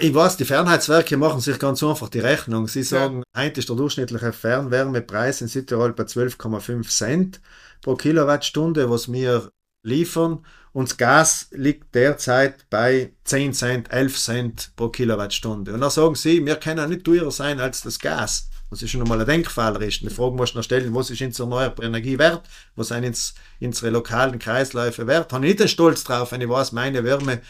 Ich 0.00 0.14
weiß, 0.14 0.38
die 0.38 0.44
Fernheitswerke 0.44 1.16
machen 1.16 1.40
sich 1.40 1.58
ganz 1.58 1.82
einfach 1.82 2.08
die 2.08 2.20
Rechnung. 2.20 2.66
Sie 2.66 2.82
sagen, 2.82 3.22
ja. 3.34 3.44
heute 3.44 3.60
ist 3.60 3.68
der 3.68 3.76
durchschnittliche 3.76 4.32
Fernwärmepreis 4.32 5.42
in 5.42 5.48
Südtirol 5.48 5.92
bei 5.92 6.04
12,5 6.04 6.88
Cent 6.88 7.40
pro 7.82 7.94
Kilowattstunde, 7.94 8.90
was 8.90 9.12
wir 9.12 9.50
liefern. 9.82 10.44
Und 10.76 10.90
das 10.90 10.98
Gas 10.98 11.46
liegt 11.52 11.94
derzeit 11.94 12.68
bei 12.68 13.10
10 13.24 13.54
Cent, 13.54 13.90
11 13.90 14.18
Cent 14.18 14.72
pro 14.76 14.90
Kilowattstunde. 14.90 15.72
Und 15.72 15.80
dann 15.80 15.88
sagen 15.88 16.14
sie, 16.16 16.44
wir 16.44 16.56
können 16.56 16.90
nicht 16.90 17.02
teurer 17.02 17.30
sein 17.30 17.60
als 17.60 17.80
das 17.80 17.98
Gas. 17.98 18.50
Das 18.68 18.82
ist 18.82 18.90
schon 18.90 19.00
einmal 19.00 19.18
ein 19.18 19.26
Denkfehler. 19.26 19.80
Eine 19.80 20.10
Frage 20.10 20.36
musst 20.36 20.52
du 20.52 20.58
noch 20.58 20.64
stellen, 20.64 20.94
was 20.94 21.08
ist 21.08 21.22
unsere 21.22 21.48
erneuerbare 21.48 21.86
Energie 21.86 22.18
wert? 22.18 22.42
Was 22.74 22.88
sind 22.88 23.04
ins, 23.04 23.32
unsere 23.58 23.88
lokalen 23.88 24.38
Kreisläufe 24.38 25.06
wert? 25.06 25.32
Habe 25.32 25.46
ich 25.46 25.52
nicht 25.52 25.60
den 25.60 25.68
Stolz 25.68 26.04
drauf, 26.04 26.32
wenn 26.32 26.42
ich 26.42 26.48
weiß, 26.50 26.72
meine 26.72 27.02
Wärme 27.04 27.40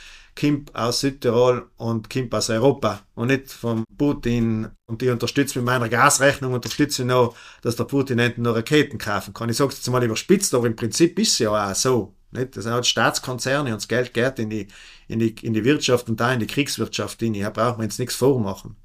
kommt 0.41 0.73
aus 0.77 1.01
Südtirol 1.01 1.69
und 1.79 2.09
kommt 2.09 2.33
aus 2.33 2.49
Europa 2.49 3.01
und 3.17 3.27
nicht 3.27 3.51
von 3.51 3.83
Putin 3.99 4.69
und 4.87 5.03
die 5.03 5.09
unterstützt 5.09 5.57
mit 5.57 5.65
meiner 5.65 5.89
Gasrechnung, 5.89 6.53
unterstütze 6.53 7.03
ich 7.03 7.09
noch, 7.09 7.35
dass 7.63 7.75
der 7.75 7.85
Putin 7.85 8.19
nicht 8.19 8.39
nur 8.39 8.55
Raketen 8.55 8.99
kaufen 8.99 9.35
kann. 9.35 9.49
Ich 9.49 9.57
sage 9.57 9.73
es 9.73 9.79
jetzt 9.79 9.91
mal 9.91 10.05
überspitzt, 10.05 10.55
aber 10.55 10.69
im 10.69 10.77
Prinzip 10.77 11.19
ist 11.19 11.33
es 11.33 11.39
ja 11.41 11.51
auch 11.51 11.75
so. 11.75 12.13
Nicht? 12.37 12.57
Das 12.57 12.65
sind 12.65 12.73
halt 12.73 12.87
Staatskonzerne 12.87 13.71
und 13.71 13.77
das 13.77 13.89
Geld 13.89 14.15
geht 14.15 14.39
in 14.39 14.51
die, 14.51 14.69
in 15.09 15.19
die, 15.19 15.35
in 15.43 15.55
die 15.55 15.65
Wirtschaft 15.65 16.09
und 16.09 16.21
da 16.21 16.33
in 16.33 16.41
die 16.41 16.47
Kriegswirtschaft 16.47 17.21
hin. 17.21 17.35
Hier 17.35 17.51
braucht 17.51 17.79
man 17.79 17.87
jetzt 17.87 17.99
nichts 17.99 18.15
vormachen. 18.15 18.77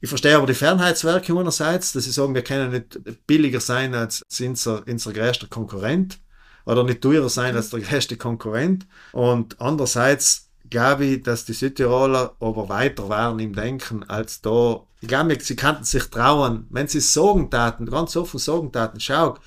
Ich 0.00 0.08
verstehe 0.08 0.36
aber 0.36 0.46
die 0.46 0.54
Fernheitswerke 0.54 1.36
einerseits, 1.36 1.92
dass 1.92 2.04
sie 2.04 2.10
sagen, 2.10 2.34
wir 2.34 2.44
können 2.44 2.70
nicht 2.70 3.26
billiger 3.26 3.60
sein 3.60 3.94
als 3.94 4.22
unser, 4.40 4.86
unser 4.86 5.12
größter 5.12 5.46
Konkurrent 5.48 6.18
oder 6.66 6.84
nicht 6.84 7.00
teurer 7.00 7.30
sein 7.30 7.56
als 7.56 7.70
der 7.70 7.80
größte 7.80 8.16
Konkurrent. 8.16 8.86
Und 9.12 9.60
andererseits 9.60 10.50
glaube 10.68 11.06
ich, 11.06 11.22
dass 11.22 11.44
die 11.44 11.54
Südtiroler 11.54 12.34
aber 12.40 12.68
weiter 12.68 13.08
waren 13.08 13.38
im 13.38 13.54
Denken 13.54 14.02
als 14.04 14.42
da. 14.42 14.82
Ich 15.00 15.08
glaube, 15.08 15.38
sie 15.40 15.56
könnten 15.56 15.84
sich 15.84 16.04
trauen, 16.04 16.66
wenn 16.70 16.88
sie 16.88 17.00
sagen 17.00 17.50
taten, 17.50 17.86
ganz 17.86 18.16
offen 18.16 18.38
sagen 18.38 18.72
taten, 18.72 19.00
schau, 19.00 19.38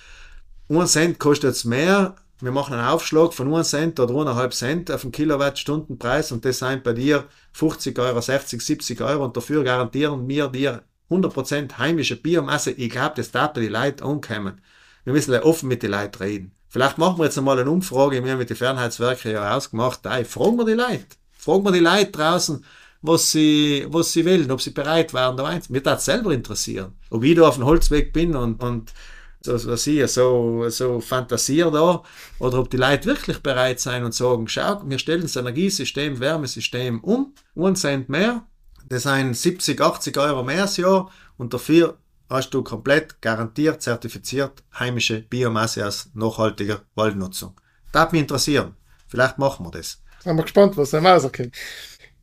ein 0.70 0.88
Cent 0.88 1.20
kostet 1.20 1.52
es 1.52 1.66
mehr, 1.66 2.16
wir 2.42 2.52
machen 2.52 2.74
einen 2.74 2.88
Aufschlag 2.88 3.34
von 3.34 3.54
1 3.54 3.70
Cent 3.70 4.00
oder 4.00 4.14
1,5 4.14 4.50
Cent 4.52 4.92
auf 4.92 5.02
den 5.02 5.12
Kilowattstundenpreis 5.12 6.32
und 6.32 6.46
das 6.46 6.60
sind 6.60 6.84
bei 6.84 6.94
dir 6.94 7.26
50 7.54 7.98
Euro, 8.00 8.22
60, 8.22 8.62
70 8.62 9.02
Euro 9.02 9.26
und 9.26 9.36
dafür 9.36 9.64
garantieren 9.64 10.28
wir 10.28 10.48
dir 10.48 10.84
100% 11.10 11.78
heimische 11.78 12.16
Biomasse. 12.16 12.72
Ich 12.72 12.90
glaube, 12.90 13.16
das 13.18 13.32
darf 13.32 13.54
die 13.54 13.68
Leute 13.68 14.06
ankommen. 14.06 14.62
Wir 15.04 15.14
müssen 15.14 15.34
offen 15.36 15.68
mit 15.68 15.84
den 15.84 15.92
Leuten 15.92 16.24
reden. 16.24 16.52
Vielleicht 16.70 16.98
machen 16.98 17.18
wir 17.18 17.26
jetzt 17.26 17.38
einmal 17.38 17.60
eine 17.60 17.70
Umfrage, 17.70 18.24
wir 18.24 18.32
haben 18.32 18.38
mit 18.38 18.50
den 18.50 18.58
Fernheitswerken 18.58 19.32
ja 19.32 19.56
ausgemacht, 19.56 20.02
hey, 20.08 20.24
fragen 20.24 20.58
wir 20.58 20.66
die 20.66 20.74
Leute. 20.74 21.06
Fragen 21.32 21.64
wir 21.64 21.72
die 21.72 21.80
Leute 21.80 22.12
draußen, 22.12 22.64
was 23.02 23.32
sie, 23.32 23.86
was 23.90 24.12
sie 24.12 24.26
wollen, 24.26 24.52
ob 24.52 24.62
sie 24.62 24.72
bereit 24.72 25.14
waren, 25.14 25.36
da 25.36 25.44
rein. 25.44 25.62
Mir 25.70 25.82
das 25.82 26.06
selber 26.06 26.32
interessieren. 26.32 26.94
Ob 27.10 27.24
ich 27.24 27.36
da 27.36 27.48
auf 27.48 27.56
dem 27.56 27.66
Holzweg 27.66 28.14
bin 28.14 28.36
und, 28.36 28.62
und 28.62 28.94
so, 29.42 29.54
was 29.54 29.88
ich, 29.88 30.08
so, 30.12 30.68
so 30.70 31.00
fantasiere 31.00 31.72
da, 31.72 32.04
oder 32.40 32.60
ob 32.60 32.70
die 32.70 32.78
Leute 32.78 33.06
wirklich 33.06 33.40
bereit 33.40 33.80
sein 33.80 34.04
und 34.04 34.14
sagen, 34.14 34.48
schau, 34.48 34.82
wir 34.86 35.00
stellen 35.00 35.22
das 35.22 35.36
Energiesystem, 35.36 36.20
Wärmesystem 36.20 37.00
um, 37.02 37.34
ein 37.56 37.76
Cent 37.76 38.10
mehr, 38.10 38.46
das 38.88 39.04
sind 39.04 39.36
70, 39.36 39.80
80 39.80 40.18
Euro 40.18 40.44
mehr 40.44 40.64
das 40.64 40.78
Jahr 40.78 41.12
und 41.38 41.54
dafür 41.54 41.98
hast 42.30 42.52
du 42.52 42.64
komplett 42.64 43.22
garantiert, 43.22 43.82
zertifiziert 43.82 44.64
heimische 44.78 45.22
Biomasse 45.22 45.86
aus 45.88 46.10
nachhaltiger 46.14 46.82
Waldnutzung. 46.96 47.60
Das 47.92 48.12
mich 48.12 48.22
interessieren. 48.22 48.76
Vielleicht 49.08 49.40
machen 49.40 49.66
wir 49.66 49.72
das. 49.72 50.02
Sind 50.20 50.36
wir 50.36 50.44
gespannt, 50.44 50.78
was 50.78 50.92
dann 50.92 51.06
rauskommt. 51.06 51.56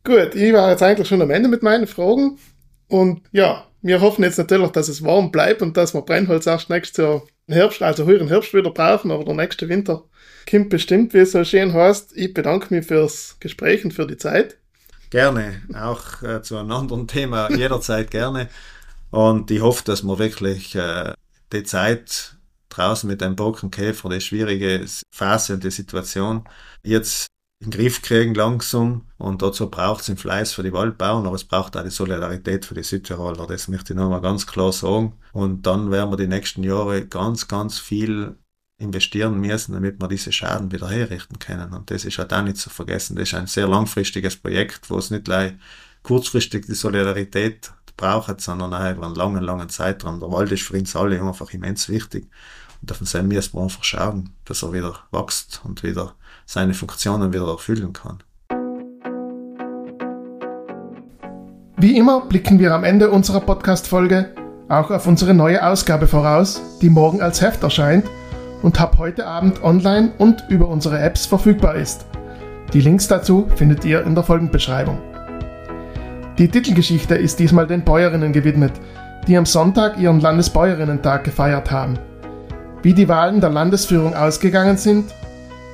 Gut, 0.03 0.35
ich 0.35 0.53
war 0.53 0.69
jetzt 0.69 0.83
eigentlich 0.83 1.07
schon 1.07 1.21
am 1.21 1.31
Ende 1.31 1.49
mit 1.49 1.63
meinen 1.63 1.87
Fragen. 1.87 2.39
Und 2.87 3.23
ja, 3.31 3.66
wir 3.81 4.01
hoffen 4.01 4.23
jetzt 4.23 4.37
natürlich, 4.37 4.71
dass 4.71 4.87
es 4.87 5.03
warm 5.03 5.31
bleibt 5.31 5.61
und 5.61 5.77
dass 5.77 5.93
wir 5.93 6.01
Brennholz 6.01 6.45
erst 6.45 6.69
nächstes 6.69 7.03
Jahr 7.03 7.23
Herbst, 7.47 7.81
also 7.81 8.05
höheren 8.05 8.27
Herbst 8.27 8.53
wieder 8.53 8.71
brauchen, 8.71 9.11
aber 9.11 9.23
der 9.23 9.35
nächste 9.35 9.69
Winter 9.69 10.03
kommt 10.49 10.69
bestimmt, 10.69 11.13
wie 11.13 11.19
es 11.19 11.31
so 11.31 11.43
schön 11.43 11.73
heißt. 11.73 12.15
Ich 12.15 12.33
bedanke 12.33 12.73
mich 12.73 12.85
fürs 12.85 13.37
Gespräch 13.39 13.85
und 13.85 13.93
für 13.93 14.05
die 14.05 14.17
Zeit. 14.17 14.57
Gerne, 15.09 15.61
auch 15.73 16.21
äh, 16.23 16.41
zu 16.41 16.57
einem 16.57 16.71
anderen 16.71 17.07
Thema 17.07 17.49
jederzeit 17.55 18.11
gerne. 18.11 18.49
Und 19.11 19.49
ich 19.51 19.61
hoffe, 19.61 19.83
dass 19.85 20.03
wir 20.03 20.19
wirklich 20.19 20.75
äh, 20.75 21.13
die 21.53 21.63
Zeit 21.63 22.35
draußen 22.69 23.09
mit 23.09 23.21
dem 23.21 23.35
Borkenkäfer, 23.35 24.09
die 24.09 24.19
schwierige 24.19 24.85
Phase 25.11 25.53
und 25.53 25.63
die 25.63 25.71
Situation 25.71 26.43
jetzt 26.83 27.27
in 27.59 27.71
den 27.71 27.79
Griff 27.79 28.01
kriegen 28.01 28.35
langsam. 28.35 29.03
Und 29.17 29.41
dazu 29.41 29.69
braucht 29.69 30.01
es 30.01 30.07
den 30.07 30.17
Fleiß 30.17 30.53
für 30.53 30.63
die 30.63 30.73
Waldbauern, 30.73 31.25
aber 31.25 31.35
es 31.35 31.43
braucht 31.43 31.75
auch 31.75 31.83
die 31.83 31.89
Solidarität 31.89 32.65
für 32.65 32.75
die 32.75 32.83
Südtiroler. 32.83 33.47
Das 33.47 33.67
möchte 33.67 33.93
ich 33.93 33.97
nochmal 33.97 34.21
ganz 34.21 34.45
klar 34.45 34.71
sagen. 34.71 35.13
Und 35.33 35.65
dann 35.65 35.91
werden 35.91 36.11
wir 36.11 36.17
die 36.17 36.27
nächsten 36.27 36.63
Jahre 36.63 37.05
ganz, 37.05 37.47
ganz 37.47 37.79
viel 37.79 38.35
investieren 38.79 39.39
müssen, 39.39 39.73
damit 39.73 39.99
wir 39.99 40.07
diese 40.07 40.31
Schaden 40.31 40.71
wieder 40.71 40.89
herrichten 40.89 41.39
können. 41.39 41.73
Und 41.73 41.89
das 41.89 42.05
ist 42.05 42.19
halt 42.19 42.31
auch 42.31 42.43
nicht 42.43 42.57
zu 42.57 42.69
vergessen. 42.69 43.15
Das 43.15 43.29
ist 43.29 43.33
ein 43.33 43.47
sehr 43.47 43.67
langfristiges 43.67 44.35
Projekt, 44.35 44.89
wo 44.89 44.99
es 44.99 45.09
nicht 45.09 45.25
gleich 45.25 45.53
kurzfristig 46.03 46.67
die 46.67 46.75
Solidarität 46.75 47.71
braucht, 47.97 48.39
sondern 48.39 48.75
auch 48.75 48.91
über 48.91 49.07
einen 49.07 49.15
langen, 49.15 49.43
langen 49.43 49.69
Zeitraum. 49.69 50.19
Der 50.19 50.31
Wald 50.31 50.51
ist 50.51 50.61
für 50.61 50.77
uns 50.77 50.95
alle 50.95 51.19
einfach 51.19 51.51
immens 51.51 51.89
wichtig. 51.89 52.29
Und 52.81 52.91
davon 52.91 53.27
müssen 53.27 53.53
wir 53.53 53.61
einfach 53.63 53.83
schauen, 53.83 54.29
dass 54.45 54.61
er 54.61 54.73
wieder 54.73 54.99
wächst 55.11 55.61
und 55.63 55.81
wieder 55.81 56.13
seine 56.47 56.73
Funktionen 56.73 57.33
wieder 57.33 57.47
erfüllen 57.47 57.93
kann. 57.93 58.19
Wie 61.75 61.95
immer 61.95 62.21
blicken 62.21 62.57
wir 62.57 62.73
am 62.73 62.83
Ende 62.83 63.11
unserer 63.11 63.41
Podcast-Folge 63.41 64.33
auch 64.69 64.89
auf 64.89 65.07
unsere 65.07 65.33
neue 65.33 65.65
Ausgabe 65.65 66.07
voraus, 66.07 66.61
die 66.81 66.89
morgen 66.89 67.21
als 67.21 67.41
Heft 67.41 67.63
erscheint 67.63 68.05
und 68.63 68.81
ab 68.81 68.95
heute 68.97 69.27
Abend 69.27 69.61
online 69.61 70.11
und 70.17 70.43
über 70.49 70.67
unsere 70.69 70.99
Apps 70.99 71.25
verfügbar 71.25 71.75
ist. 71.75 72.05
Die 72.73 72.81
Links 72.81 73.07
dazu 73.07 73.47
findet 73.55 73.85
ihr 73.85 74.03
in 74.03 74.15
der 74.15 74.23
Folgenbeschreibung. 74.23 74.99
Die 76.37 76.47
Titelgeschichte 76.47 77.15
ist 77.15 77.39
diesmal 77.39 77.67
den 77.67 77.83
Bäuerinnen 77.83 78.33
gewidmet, 78.33 78.73
die 79.27 79.37
am 79.37 79.45
Sonntag 79.45 79.99
ihren 79.99 80.19
Landesbäuerinnentag 80.19 81.23
gefeiert 81.23 81.71
haben. 81.71 81.99
Wie 82.81 82.93
die 82.93 83.09
Wahlen 83.09 83.41
der 83.41 83.49
Landesführung 83.49 84.15
ausgegangen 84.15 84.77
sind 84.77 85.13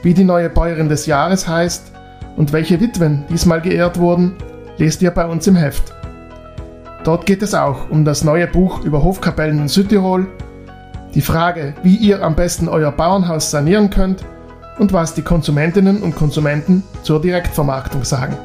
wie 0.03 0.13
die 0.13 0.23
neue 0.23 0.49
Bäuerin 0.49 0.89
des 0.89 1.05
Jahres 1.05 1.47
heißt 1.47 1.91
und 2.35 2.53
welche 2.53 2.79
Witwen 2.79 3.25
diesmal 3.29 3.61
geehrt 3.61 3.97
wurden, 3.97 4.35
lest 4.77 5.01
ihr 5.01 5.11
bei 5.11 5.25
uns 5.25 5.47
im 5.47 5.55
Heft. 5.55 5.93
Dort 7.03 7.25
geht 7.25 7.41
es 7.41 7.53
auch 7.53 7.89
um 7.89 8.05
das 8.05 8.23
neue 8.23 8.47
Buch 8.47 8.83
über 8.83 9.03
Hofkapellen 9.03 9.59
in 9.59 9.67
Südtirol, 9.67 10.27
die 11.15 11.21
Frage, 11.21 11.73
wie 11.83 11.95
ihr 11.95 12.23
am 12.23 12.35
besten 12.35 12.67
euer 12.67 12.91
Bauernhaus 12.91 13.51
sanieren 13.51 13.89
könnt 13.89 14.23
und 14.79 14.93
was 14.93 15.13
die 15.13 15.21
Konsumentinnen 15.21 16.01
und 16.01 16.15
Konsumenten 16.15 16.83
zur 17.03 17.21
Direktvermarktung 17.21 18.03
sagen. 18.03 18.37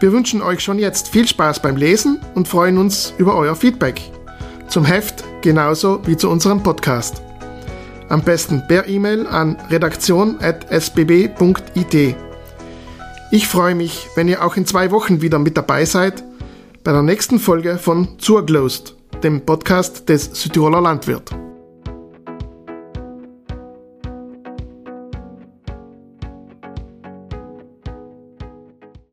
Wir 0.00 0.12
wünschen 0.12 0.42
euch 0.42 0.60
schon 0.60 0.78
jetzt 0.78 1.08
viel 1.08 1.26
Spaß 1.26 1.60
beim 1.60 1.76
Lesen 1.76 2.20
und 2.34 2.48
freuen 2.48 2.78
uns 2.78 3.12
über 3.18 3.34
euer 3.36 3.56
Feedback. 3.56 4.00
Zum 4.68 4.84
Heft 4.84 5.24
genauso 5.42 6.00
wie 6.06 6.16
zu 6.16 6.30
unserem 6.30 6.62
Podcast. 6.62 7.22
Am 8.10 8.22
besten 8.22 8.62
per 8.66 8.88
E-Mail 8.88 9.28
an 9.28 9.56
redaktion.sbb.it. 9.70 12.16
Ich 13.30 13.46
freue 13.46 13.76
mich, 13.76 14.08
wenn 14.16 14.26
ihr 14.26 14.44
auch 14.44 14.56
in 14.56 14.66
zwei 14.66 14.90
Wochen 14.90 15.22
wieder 15.22 15.38
mit 15.38 15.56
dabei 15.56 15.84
seid 15.84 16.24
bei 16.82 16.90
der 16.90 17.02
nächsten 17.02 17.38
Folge 17.38 17.78
von 17.78 18.18
Zurglost, 18.18 18.96
dem 19.22 19.46
Podcast 19.46 20.08
des 20.08 20.24
Südtiroler 20.24 20.80
Landwirt. 20.80 21.30